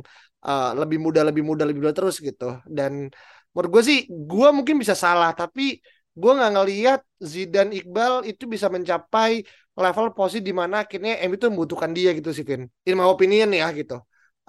eh, 0.46 0.72
lebih 0.78 1.00
muda, 1.02 1.22
lebih 1.26 1.44
muda, 1.44 1.64
lebih 1.66 1.82
muda 1.82 1.94
terus 1.98 2.22
gitu. 2.22 2.62
Dan 2.70 3.10
menurut 3.56 3.72
gue 3.80 3.84
sih, 3.88 4.00
gue 4.12 4.48
mungkin 4.52 4.76
bisa 4.84 4.94
salah, 4.94 5.32
tapi 5.32 5.80
gue 6.16 6.32
nggak 6.32 6.52
ngelihat 6.56 7.00
Zidane 7.20 7.72
Iqbal 7.76 8.24
itu 8.24 8.48
bisa 8.48 8.72
mencapai 8.72 9.44
level 9.84 10.06
posisi 10.18 10.42
di 10.48 10.54
mana 10.56 10.76
akhirnya 10.84 11.12
MU 11.28 11.36
itu 11.40 11.48
membutuhkan 11.52 11.92
dia 11.98 12.10
gitu 12.18 12.30
sih, 12.36 12.44
Vin. 12.50 12.62
In 12.88 12.94
my 13.00 13.08
opinion 13.12 13.50
ya 13.52 13.68
gitu. 13.80 13.94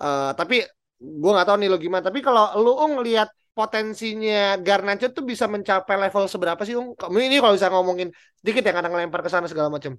Eh, 0.03 0.31
tapi 0.39 0.55
gue 1.21 1.31
nggak 1.35 1.47
tahu 1.49 1.57
nih 1.61 1.69
lo 1.73 1.77
gimana. 1.85 2.03
Tapi 2.09 2.21
kalau 2.27 2.43
lu 2.63 2.71
Ung 2.83 2.93
ngelihat 3.01 3.29
potensinya 3.57 4.61
Garnacho 4.61 5.07
tuh 5.17 5.25
bisa 5.31 5.45
mencapai 5.55 5.97
level 6.03 6.25
seberapa 6.33 6.61
sih 6.67 6.75
Ung? 6.81 6.89
Ini 6.97 7.37
kalau 7.43 7.55
bisa 7.57 7.69
ngomongin 7.73 8.09
sedikit 8.41 8.63
ya 8.69 8.73
kadang 8.77 8.93
ngelempar 8.95 9.21
ke 9.25 9.31
sana 9.33 9.47
segala 9.51 9.69
macam. 9.73 9.93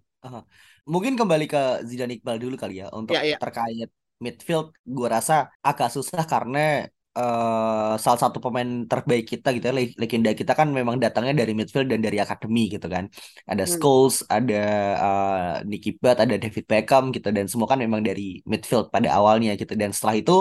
Mungkin 0.87 1.13
kembali 1.19 1.45
ke 1.51 1.59
Zidane 1.89 2.13
Iqbal 2.17 2.37
dulu 2.43 2.55
kali 2.55 2.79
ya 2.81 2.87
untuk 2.95 3.15
Ya, 3.15 3.23
ya. 3.23 3.37
terkait 3.41 3.89
midfield 4.23 4.73
gue 4.95 5.07
rasa 5.15 5.33
agak 5.61 5.89
susah 5.95 6.23
karena 6.25 6.87
eh, 7.19 7.91
salah 8.03 8.19
satu 8.23 8.38
pemain 8.45 8.69
terbaik 8.91 9.23
kita 9.32 9.47
gitu 9.56 9.65
ya 9.69 9.73
le- 9.80 9.95
legenda 10.01 10.30
kita 10.39 10.51
kan 10.60 10.67
memang 10.80 10.95
datangnya 11.03 11.34
dari 11.41 11.51
midfield 11.60 11.88
dan 11.91 12.01
dari 12.06 12.17
akademi 12.25 12.62
gitu 12.73 12.88
kan. 12.95 13.03
Ada 13.51 13.63
Hmm. 13.65 13.73
Scholes 13.73 14.15
ada 14.36 14.56
eh, 15.03 15.53
Nicky 15.69 15.89
Butt 16.01 16.17
ada 16.23 16.36
David 16.43 16.65
Beckham 16.71 17.03
gitu 17.15 17.27
dan 17.38 17.45
semua 17.51 17.67
kan 17.71 17.80
memang 17.86 18.01
dari 18.08 18.21
midfield 18.51 18.86
pada 18.95 19.10
awalnya 19.17 19.49
gitu. 19.62 19.73
Dan 19.82 19.89
setelah 19.95 20.15
itu 20.21 20.34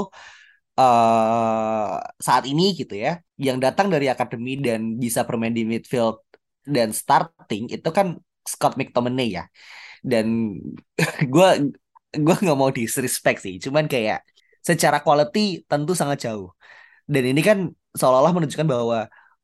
eh 0.81 1.93
saat 2.27 2.45
ini 2.51 2.63
gitu 2.81 2.95
ya 3.05 3.11
yang 3.47 3.59
datang 3.65 3.87
dari 3.95 4.07
akademi 4.15 4.51
dan 4.67 4.81
bisa 5.03 5.21
bermain 5.29 5.55
di 5.59 5.63
midfield 5.73 6.17
dan 6.75 6.89
starting 7.01 7.65
itu 7.75 7.89
kan 7.99 8.07
Scott 8.53 8.75
McTominay 8.79 9.29
ya. 9.39 9.45
Dan 10.11 10.27
gue 11.35 11.49
gue 12.25 12.35
nggak 12.43 12.59
mau 12.61 12.71
disrespect 12.79 13.39
sih 13.45 13.55
cuman 13.65 13.85
kayak 13.93 14.19
secara 14.69 14.99
quality 15.05 15.63
tentu 15.71 15.93
sangat 16.01 16.19
jauh 16.27 16.49
dan 17.13 17.23
ini 17.31 17.41
kan 17.49 17.59
seolah-olah 17.99 18.33
menunjukkan 18.37 18.69
bahwa 18.75 18.99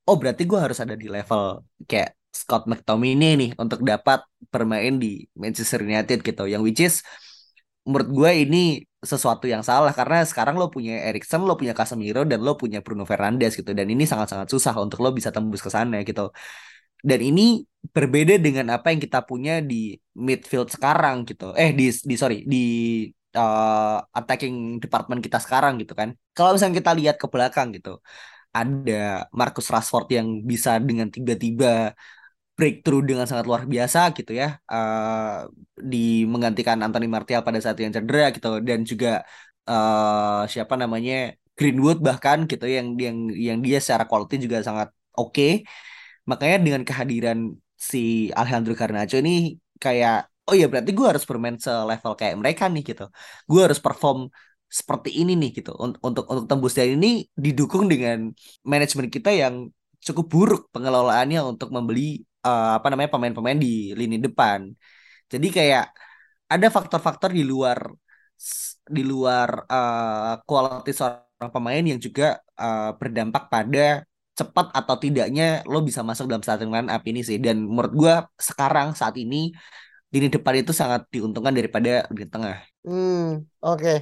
oh 0.08 0.16
berarti 0.20 0.42
gue 0.50 0.58
harus 0.58 0.78
ada 0.84 0.94
di 0.98 1.06
level 1.06 1.62
kayak 1.90 2.18
Scott 2.32 2.64
McTominay 2.70 3.32
nih 3.40 3.50
untuk 3.62 3.80
dapat 3.84 4.24
bermain 4.52 4.94
di 4.96 5.28
Manchester 5.36 5.84
United 5.84 6.18
gitu 6.24 6.42
yang 6.48 6.64
which 6.64 6.80
is 6.80 7.04
menurut 7.86 8.08
gue 8.18 8.30
ini 8.46 8.58
sesuatu 9.02 9.50
yang 9.50 9.66
salah 9.66 9.90
karena 9.90 10.22
sekarang 10.22 10.54
lo 10.54 10.70
punya 10.70 11.02
Erikson, 11.10 11.42
lo 11.42 11.58
punya 11.58 11.74
Casemiro 11.74 12.22
dan 12.22 12.38
lo 12.46 12.54
punya 12.54 12.78
Bruno 12.84 13.02
Fernandes 13.02 13.58
gitu 13.58 13.74
dan 13.74 13.86
ini 13.90 14.06
sangat-sangat 14.06 14.46
susah 14.54 14.74
untuk 14.78 15.02
lo 15.02 15.10
bisa 15.10 15.34
tembus 15.34 15.58
ke 15.58 15.70
sana 15.76 16.06
gitu. 16.06 16.30
Dan 17.02 17.18
ini 17.18 17.66
berbeda 17.82 18.38
dengan 18.38 18.78
apa 18.78 18.94
yang 18.94 19.02
kita 19.02 19.26
punya 19.26 19.58
di 19.58 19.98
midfield 20.14 20.70
sekarang 20.70 21.26
gitu. 21.26 21.50
Eh 21.58 21.74
di 21.74 21.90
di 21.90 22.14
sorry 22.14 22.46
di 22.46 22.62
uh, 23.36 23.98
attacking 24.18 24.78
department 24.82 25.20
kita 25.26 25.38
sekarang 25.44 25.80
gitu 25.82 25.92
kan. 26.00 26.08
Kalau 26.36 26.50
misalnya 26.54 26.76
kita 26.80 26.92
lihat 27.00 27.16
ke 27.22 27.26
belakang 27.32 27.68
gitu, 27.76 27.90
ada 28.52 29.26
Marcus 29.32 29.66
Rashford 29.72 30.06
yang 30.16 30.28
bisa 30.50 30.76
dengan 30.88 31.08
tiba-tiba 31.08 31.96
breakthrough 32.56 33.02
dengan 33.08 33.24
sangat 33.24 33.48
luar 33.48 33.64
biasa 33.64 34.12
gitu 34.12 34.32
ya 34.36 34.60
uh, 34.68 35.48
di 35.92 36.28
menggantikan 36.28 36.78
Anthony 36.84 37.08
Martial 37.08 37.40
pada 37.40 37.58
saat 37.64 37.80
yang 37.80 37.92
cedera 37.96 38.28
gitu 38.36 38.60
dan 38.60 38.84
juga 38.84 39.24
uh, 39.66 40.44
siapa 40.52 40.74
namanya 40.76 41.32
Greenwood 41.56 41.98
bahkan 42.04 42.44
gitu 42.44 42.68
yang 42.68 42.86
yang 43.00 43.16
yang 43.32 43.58
dia 43.64 43.78
secara 43.80 44.04
quality 44.04 44.36
juga 44.44 44.60
sangat 44.60 44.88
oke 45.16 45.32
okay. 45.32 45.50
makanya 46.28 46.56
dengan 46.60 46.82
kehadiran 46.88 47.38
si 47.72 48.28
Alejandro 48.36 48.72
Garnacho 48.76 49.16
ini 49.18 49.56
kayak 49.80 50.31
oh 50.52 50.56
ya 50.60 50.68
berarti 50.68 50.92
gue 50.92 51.06
harus 51.08 51.24
bermain 51.24 51.56
selevel 51.56 52.12
kayak 52.20 52.36
mereka 52.36 52.68
nih 52.68 52.84
gitu. 52.92 53.08
Gue 53.48 53.60
harus 53.64 53.80
perform 53.80 54.28
seperti 54.68 55.10
ini 55.20 55.32
nih 55.40 55.50
gitu. 55.64 55.72
Untuk 55.80 56.00
untuk 56.04 56.24
untuk 56.28 56.44
tembus 56.44 56.76
dan 56.76 56.88
ini 56.96 57.24
didukung 57.32 57.88
dengan 57.88 58.28
manajemen 58.68 59.08
kita 59.08 59.32
yang 59.32 59.72
cukup 60.04 60.26
buruk 60.28 60.62
pengelolaannya 60.74 61.40
untuk 61.40 61.72
membeli 61.72 62.20
uh, 62.44 62.76
apa 62.76 62.86
namanya 62.92 63.10
pemain-pemain 63.16 63.56
di 63.56 63.96
lini 63.96 64.20
depan. 64.20 64.68
Jadi 65.32 65.48
kayak 65.48 65.84
ada 66.52 66.68
faktor-faktor 66.68 67.32
di 67.32 67.44
luar 67.48 67.88
di 68.82 69.02
luar 69.06 69.48
uh, 69.70 70.34
kualitas 70.44 71.00
seorang 71.00 71.52
pemain 71.54 71.80
yang 71.80 71.96
juga 71.96 72.36
uh, 72.60 72.92
berdampak 73.00 73.48
pada 73.48 74.04
cepat 74.32 74.72
atau 74.72 74.96
tidaknya 74.96 75.60
lo 75.68 75.84
bisa 75.84 76.00
masuk 76.00 76.24
dalam 76.24 76.42
starting 76.44 76.72
line 76.72 76.90
up 76.92 77.02
ini 77.08 77.20
sih. 77.24 77.38
Dan 77.40 77.64
menurut 77.68 77.92
gue 77.94 78.14
sekarang 78.36 78.92
saat 78.98 79.16
ini 79.16 79.52
lini 80.12 80.28
depan 80.28 80.54
itu 80.60 80.72
sangat 80.76 81.08
diuntungkan 81.08 81.56
daripada 81.56 82.04
di 82.12 82.28
tengah. 82.28 82.60
Hmm, 82.84 83.48
oke. 83.64 83.80
Okay. 83.80 83.96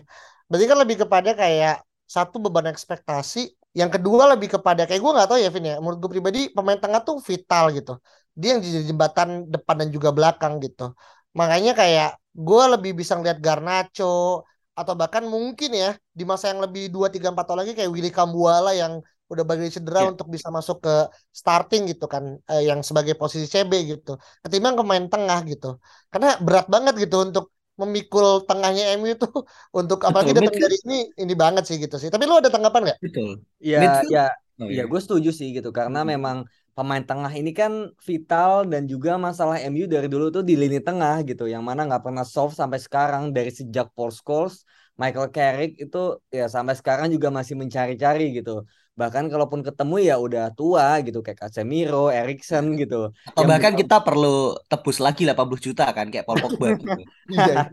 Berarti 0.51 0.67
kan 0.67 0.79
lebih 0.83 0.97
kepada 1.07 1.31
kayak 1.39 1.87
satu 2.11 2.43
beban 2.43 2.67
ekspektasi, 2.67 3.55
yang 3.71 3.87
kedua 3.87 4.35
lebih 4.35 4.59
kepada 4.59 4.83
kayak 4.83 4.99
gue 4.99 5.13
nggak 5.15 5.29
tahu 5.31 5.39
ya 5.39 5.51
Vin 5.55 5.71
ya. 5.71 5.77
Menurut 5.79 6.03
gue 6.03 6.11
pribadi 6.19 6.41
pemain 6.51 6.75
tengah 6.75 7.01
tuh 7.07 7.23
vital 7.23 7.71
gitu. 7.71 8.03
Dia 8.35 8.59
yang 8.59 8.61
jadi 8.67 8.91
jembatan 8.91 9.47
depan 9.47 9.87
dan 9.87 9.89
juga 9.95 10.11
belakang 10.11 10.59
gitu. 10.59 10.91
Makanya 11.39 11.79
kayak 11.79 12.19
gue 12.35 12.65
lebih 12.75 12.93
bisa 12.99 13.15
ngeliat 13.15 13.39
Garnacho 13.39 14.43
atau 14.75 14.95
bahkan 14.99 15.23
mungkin 15.23 15.71
ya 15.71 15.95
di 16.11 16.27
masa 16.27 16.51
yang 16.51 16.59
lebih 16.65 16.91
2 16.91 17.07
3 17.15 17.31
4 17.31 17.47
tahun 17.47 17.59
lagi 17.63 17.73
kayak 17.79 17.91
Willy 17.95 18.11
Kambuala 18.11 18.75
yang 18.75 18.99
udah 19.31 19.45
bagi 19.47 19.71
cedera 19.71 20.05
yeah. 20.05 20.13
untuk 20.13 20.27
bisa 20.27 20.51
masuk 20.51 20.83
ke 20.83 20.95
starting 21.31 21.87
gitu 21.87 22.11
kan 22.11 22.37
eh, 22.51 22.63
yang 22.67 22.83
sebagai 22.83 23.15
posisi 23.15 23.47
CB 23.47 23.73
gitu 23.95 24.19
ketimbang 24.43 24.75
pemain 24.75 25.07
tengah 25.07 25.41
gitu. 25.47 25.79
Karena 26.11 26.35
berat 26.43 26.67
banget 26.67 26.95
gitu 26.99 27.17
untuk 27.23 27.55
memikul 27.81 28.45
tengahnya 28.45 29.01
MU 29.01 29.09
itu. 29.09 29.25
Untuk 29.81 30.05
apalagi 30.05 30.37
datang 30.37 30.53
dari 30.53 30.77
ini 30.85 30.99
ini 31.17 31.33
banget 31.33 31.65
sih 31.65 31.81
gitu 31.81 31.97
sih. 31.97 32.13
Tapi 32.13 32.29
lu 32.29 32.37
ada 32.37 32.53
tanggapan 32.53 32.93
nggak? 32.93 32.99
Betul. 33.01 33.41
Ya 33.57 34.05
ya 34.13 34.27
oh, 34.61 34.69
ya 34.69 34.85
gue 34.85 35.01
setuju 35.01 35.33
sih 35.33 35.57
gitu. 35.57 35.73
Karena 35.73 36.05
hmm. 36.05 36.09
memang 36.13 36.37
pemain 36.77 37.01
tengah 37.01 37.33
ini 37.33 37.51
kan 37.57 37.89
vital 38.05 38.69
dan 38.69 38.85
juga 38.85 39.17
masalah 39.17 39.57
MU 39.73 39.89
dari 39.89 40.07
dulu 40.13 40.29
tuh 40.29 40.45
di 40.45 40.61
lini 40.61 40.85
tengah 40.85 41.25
gitu. 41.25 41.49
Yang 41.49 41.65
mana 41.65 41.89
nggak 41.89 42.05
pernah 42.05 42.25
solve 42.29 42.53
sampai 42.53 42.77
sekarang. 42.77 43.33
Dari 43.33 43.49
sejak 43.49 43.97
Paul 43.97 44.13
Scholes 44.13 44.69
Michael 45.01 45.33
Carrick 45.33 45.73
itu 45.81 46.21
ya 46.29 46.45
sampai 46.53 46.77
sekarang 46.77 47.09
juga 47.09 47.33
masih 47.33 47.57
mencari-cari 47.57 48.37
gitu 48.37 48.69
bahkan 48.99 49.31
kalaupun 49.33 49.65
ketemu 49.65 49.97
ya 50.13 50.15
udah 50.21 50.53
tua 50.53 51.01
gitu 51.01 51.25
kayak 51.25 51.47
Casemiro, 51.47 52.13
Erikson 52.13 52.77
gitu. 52.77 53.15
Atau 53.33 53.49
bahkan 53.49 53.73
bukan... 53.73 53.83
kita 53.87 53.97
perlu 54.05 54.59
tebus 54.69 54.99
lagi 55.01 55.23
80 55.25 55.67
juta 55.73 55.87
kan 55.95 56.07
kayak 56.13 56.29
Paul 56.29 56.41
Pogba 56.43 56.77
gitu. 56.77 57.03
Iya. 57.31 57.71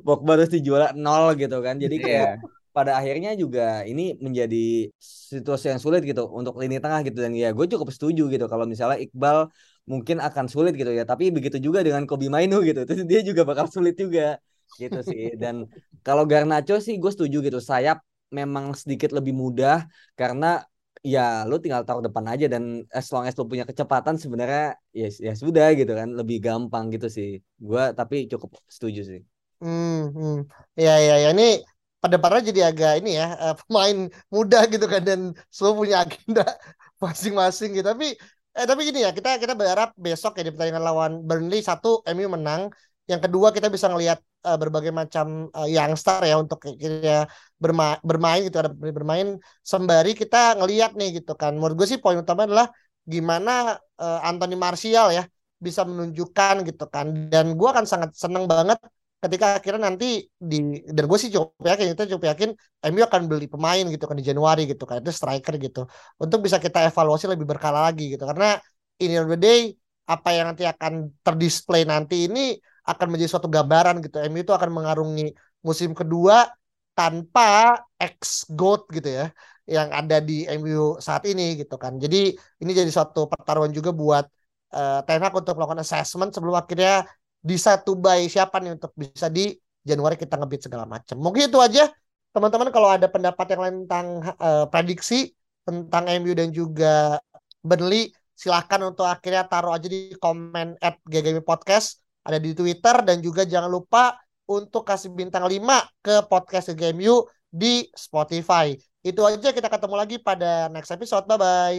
Pogba 0.00 0.40
harus 0.40 0.50
dijual 0.50 0.96
nol 0.98 1.36
gitu 1.38 1.60
kan. 1.62 1.78
Jadi 1.78 1.96
kayak 2.00 2.42
yeah. 2.42 2.72
pada 2.72 2.98
akhirnya 2.98 3.36
juga 3.36 3.84
ini 3.84 4.16
menjadi 4.18 4.88
situasi 5.32 5.76
yang 5.76 5.80
sulit 5.80 6.02
gitu 6.04 6.28
untuk 6.28 6.56
lini 6.56 6.80
tengah 6.80 7.04
gitu 7.04 7.20
dan 7.20 7.32
ya 7.36 7.52
gue 7.52 7.66
cukup 7.68 7.88
setuju 7.92 8.28
gitu 8.32 8.44
kalau 8.48 8.64
misalnya 8.68 9.00
Iqbal 9.00 9.48
mungkin 9.88 10.20
akan 10.20 10.46
sulit 10.46 10.76
gitu 10.76 10.92
ya 10.92 11.08
tapi 11.08 11.32
begitu 11.32 11.58
juga 11.58 11.80
dengan 11.80 12.04
Kobi 12.04 12.28
Mainu 12.28 12.60
gitu 12.60 12.84
terus 12.88 13.04
dia 13.08 13.20
juga 13.24 13.44
bakal 13.48 13.68
sulit 13.68 13.96
juga 13.96 14.36
gitu 14.80 15.00
sih 15.04 15.36
dan 15.36 15.68
kalau 16.00 16.24
Garnacho 16.24 16.80
sih 16.80 16.96
gue 16.96 17.12
setuju 17.12 17.44
gitu 17.44 17.60
sayap 17.60 18.00
memang 18.38 18.72
sedikit 18.72 19.12
lebih 19.12 19.36
mudah 19.36 19.84
karena 20.16 20.64
ya 21.02 21.42
lu 21.50 21.58
tinggal 21.58 21.82
taruh 21.82 22.00
depan 22.00 22.24
aja 22.32 22.46
dan 22.46 22.86
as 22.94 23.10
long 23.10 23.26
as 23.26 23.34
lu 23.34 23.44
punya 23.50 23.66
kecepatan 23.66 24.14
sebenarnya 24.22 24.78
ya 24.94 25.08
ya 25.10 25.32
sudah 25.34 25.74
gitu 25.74 25.92
kan 25.98 26.08
lebih 26.14 26.38
gampang 26.38 26.88
gitu 26.94 27.10
sih. 27.10 27.42
Gua 27.58 27.90
tapi 27.92 28.30
cukup 28.30 28.50
setuju 28.70 29.00
sih. 29.10 29.20
Hmm, 29.62 30.10
hmm. 30.14 30.36
ya 30.78 30.94
ya 30.98 31.14
ya. 31.26 31.28
Ini 31.34 31.62
pada 32.02 32.16
para 32.18 32.42
jadi 32.42 32.70
agak 32.70 33.02
ini 33.02 33.18
ya 33.18 33.26
uh, 33.38 33.54
pemain 33.66 34.10
muda 34.30 34.58
gitu 34.66 34.86
kan 34.90 35.02
dan 35.06 35.20
semua 35.50 35.74
punya 35.74 35.96
agenda 36.06 36.46
masing-masing 37.02 37.78
gitu. 37.78 37.86
Tapi 37.86 38.14
eh 38.52 38.66
tapi 38.68 38.80
gini 38.84 39.00
ya 39.06 39.10
kita 39.16 39.40
kita 39.42 39.56
berharap 39.56 39.96
besok 39.96 40.38
ya 40.38 40.42
di 40.46 40.50
pertandingan 40.52 40.84
lawan 40.84 41.12
Burnley 41.26 41.64
satu 41.64 42.04
MU 42.04 42.28
menang 42.30 42.70
yang 43.10 43.20
kedua 43.22 43.50
kita 43.50 43.66
bisa 43.66 43.90
ngelihat 43.90 44.22
uh, 44.46 44.58
berbagai 44.58 44.94
macam 44.94 45.50
uh, 45.50 45.66
youngster 45.66 46.22
ya 46.22 46.38
untuk 46.38 46.62
kira 46.62 47.26
berma 47.58 47.98
bermain 48.06 48.46
gitu 48.46 48.62
ada 48.62 48.70
bermain. 48.70 49.38
Sembari 49.62 50.14
kita 50.14 50.58
ngelihat 50.58 50.94
nih 50.94 51.22
gitu 51.22 51.34
kan. 51.34 51.54
Menurut 51.58 51.82
gue 51.82 51.88
sih 51.90 51.98
poin 51.98 52.18
utama 52.18 52.46
adalah 52.46 52.70
gimana 53.02 53.78
uh, 53.98 54.20
Anthony 54.22 54.54
Martial 54.54 55.10
ya 55.10 55.26
bisa 55.58 55.82
menunjukkan 55.82 56.62
gitu 56.62 56.84
kan. 56.86 57.06
Dan 57.26 57.58
gue 57.58 57.68
akan 57.68 57.84
sangat 57.86 58.14
seneng 58.14 58.46
banget 58.46 58.78
ketika 59.22 59.62
akhirnya 59.62 59.86
nanti 59.86 60.26
di 60.34 60.82
dan 60.90 61.04
gue 61.06 61.18
sih 61.18 61.30
cukup 61.30 61.54
yakin 61.62 61.94
itu 61.94 62.02
cukup 62.10 62.24
yakin 62.34 62.50
MU 62.90 63.02
akan 63.06 63.30
beli 63.30 63.46
pemain 63.46 63.86
gitu 63.86 64.02
kan 64.10 64.18
di 64.18 64.26
Januari 64.26 64.66
gitu 64.66 64.82
kan 64.86 65.02
itu 65.02 65.10
striker 65.10 65.54
gitu. 65.58 65.90
Untuk 66.22 66.38
bisa 66.42 66.62
kita 66.62 66.86
evaluasi 66.86 67.26
lebih 67.30 67.46
berkala 67.50 67.90
lagi 67.90 68.14
gitu. 68.14 68.22
Karena 68.26 68.58
ini 69.02 69.18
the 69.18 69.38
day 69.38 69.60
apa 70.06 70.28
yang 70.34 70.50
nanti 70.50 70.66
akan 70.66 71.14
terdisplay 71.22 71.82
nanti 71.86 72.26
ini 72.26 72.58
akan 72.82 73.06
menjadi 73.10 73.30
suatu 73.38 73.48
gambaran 73.50 74.02
gitu. 74.04 74.18
MU 74.28 74.40
itu 74.42 74.52
akan 74.54 74.70
mengarungi 74.70 75.32
musim 75.62 75.94
kedua 75.94 76.50
tanpa 76.92 77.78
ex 77.96 78.44
goat 78.52 78.84
gitu 78.92 79.08
ya 79.08 79.26
yang 79.64 79.88
ada 79.94 80.18
di 80.18 80.44
MU 80.58 80.98
saat 80.98 81.22
ini 81.24 81.56
gitu 81.56 81.78
kan. 81.78 81.96
Jadi 81.96 82.34
ini 82.34 82.70
jadi 82.74 82.90
suatu 82.90 83.30
pertaruhan 83.30 83.70
juga 83.70 83.94
buat 83.94 84.26
uh, 84.74 85.00
Ten 85.06 85.22
untuk 85.22 85.54
melakukan 85.54 85.80
assessment 85.86 86.34
sebelum 86.34 86.58
akhirnya 86.58 87.06
bisa 87.42 87.78
tubai 87.78 88.26
siapa 88.26 88.58
nih 88.58 88.78
untuk 88.78 88.92
bisa 88.98 89.30
di 89.30 89.54
Januari 89.82 90.14
kita 90.18 90.34
ngebit 90.38 90.66
segala 90.66 90.86
macam. 90.86 91.16
Mungkin 91.18 91.50
itu 91.50 91.58
aja 91.62 91.90
teman-teman 92.34 92.70
kalau 92.74 92.88
ada 92.90 93.06
pendapat 93.06 93.46
yang 93.54 93.60
lain 93.62 93.76
tentang 93.86 94.06
uh, 94.38 94.66
prediksi 94.66 95.34
tentang 95.62 96.10
MU 96.22 96.32
dan 96.34 96.50
juga 96.50 97.22
Burnley 97.62 98.10
silahkan 98.34 98.82
untuk 98.82 99.06
akhirnya 99.06 99.46
taruh 99.46 99.70
aja 99.70 99.86
di 99.86 100.10
komen 100.18 100.74
at 100.82 100.98
GGM 101.06 101.46
Podcast 101.46 102.01
ada 102.22 102.38
di 102.38 102.54
Twitter 102.54 103.02
dan 103.02 103.18
juga 103.18 103.42
jangan 103.42 103.70
lupa 103.70 104.18
untuk 104.46 104.86
kasih 104.86 105.10
bintang 105.14 105.46
5 105.46 105.58
ke 106.02 106.14
podcast 106.26 106.74
Game 106.74 107.02
You 107.02 107.26
di 107.50 107.86
Spotify. 107.94 108.74
Itu 109.02 109.26
aja 109.26 109.50
kita 109.50 109.66
ketemu 109.66 109.94
lagi 109.98 110.16
pada 110.22 110.70
next 110.70 110.90
episode. 110.94 111.26
Bye 111.26 111.38
bye. 111.38 111.78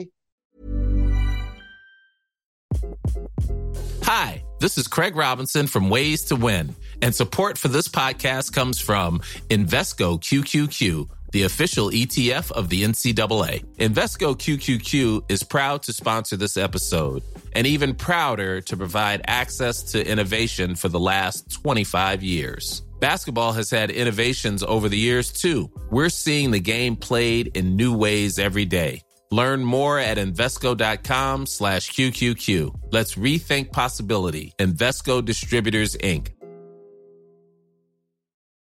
Hi, 4.03 4.43
this 4.59 4.75
is 4.75 4.91
Craig 4.91 5.15
Robinson 5.15 5.65
from 5.65 5.87
Ways 5.87 6.27
to 6.27 6.35
Win, 6.35 6.75
and 6.99 7.15
support 7.15 7.57
for 7.57 7.71
this 7.71 7.87
podcast 7.87 8.51
comes 8.51 8.75
from 8.77 9.23
Invesco 9.47 10.19
QQQ 10.19 11.22
the 11.33 11.43
official 11.43 11.89
ETF 11.89 12.51
of 12.51 12.69
the 12.69 12.83
NCAA. 12.83 13.65
Invesco 13.77 14.37
QQQ 14.37 15.29
is 15.29 15.43
proud 15.43 15.83
to 15.83 15.91
sponsor 15.91 16.37
this 16.37 16.55
episode 16.55 17.23
and 17.53 17.67
even 17.67 17.95
prouder 17.95 18.61
to 18.61 18.77
provide 18.77 19.21
access 19.27 19.83
to 19.91 20.07
innovation 20.09 20.75
for 20.75 20.87
the 20.89 20.99
last 20.99 21.51
25 21.51 22.23
years. 22.23 22.83
Basketball 23.01 23.51
has 23.51 23.69
had 23.69 23.91
innovations 23.91 24.63
over 24.63 24.87
the 24.87 24.97
years 24.97 25.31
too. 25.31 25.69
We're 25.91 26.09
seeing 26.09 26.51
the 26.51 26.59
game 26.59 26.95
played 26.95 27.57
in 27.57 27.75
new 27.75 27.97
ways 27.97 28.39
every 28.39 28.65
day. 28.65 29.01
Learn 29.31 29.63
more 29.63 29.97
at 29.97 30.17
Invesco.com 30.17 31.47
slash 31.47 31.89
QQQ. 31.91 32.91
Let's 32.91 33.15
rethink 33.15 33.71
possibility. 33.71 34.53
Invesco 34.59 35.25
Distributors, 35.25 35.97
Inc. 35.97 36.29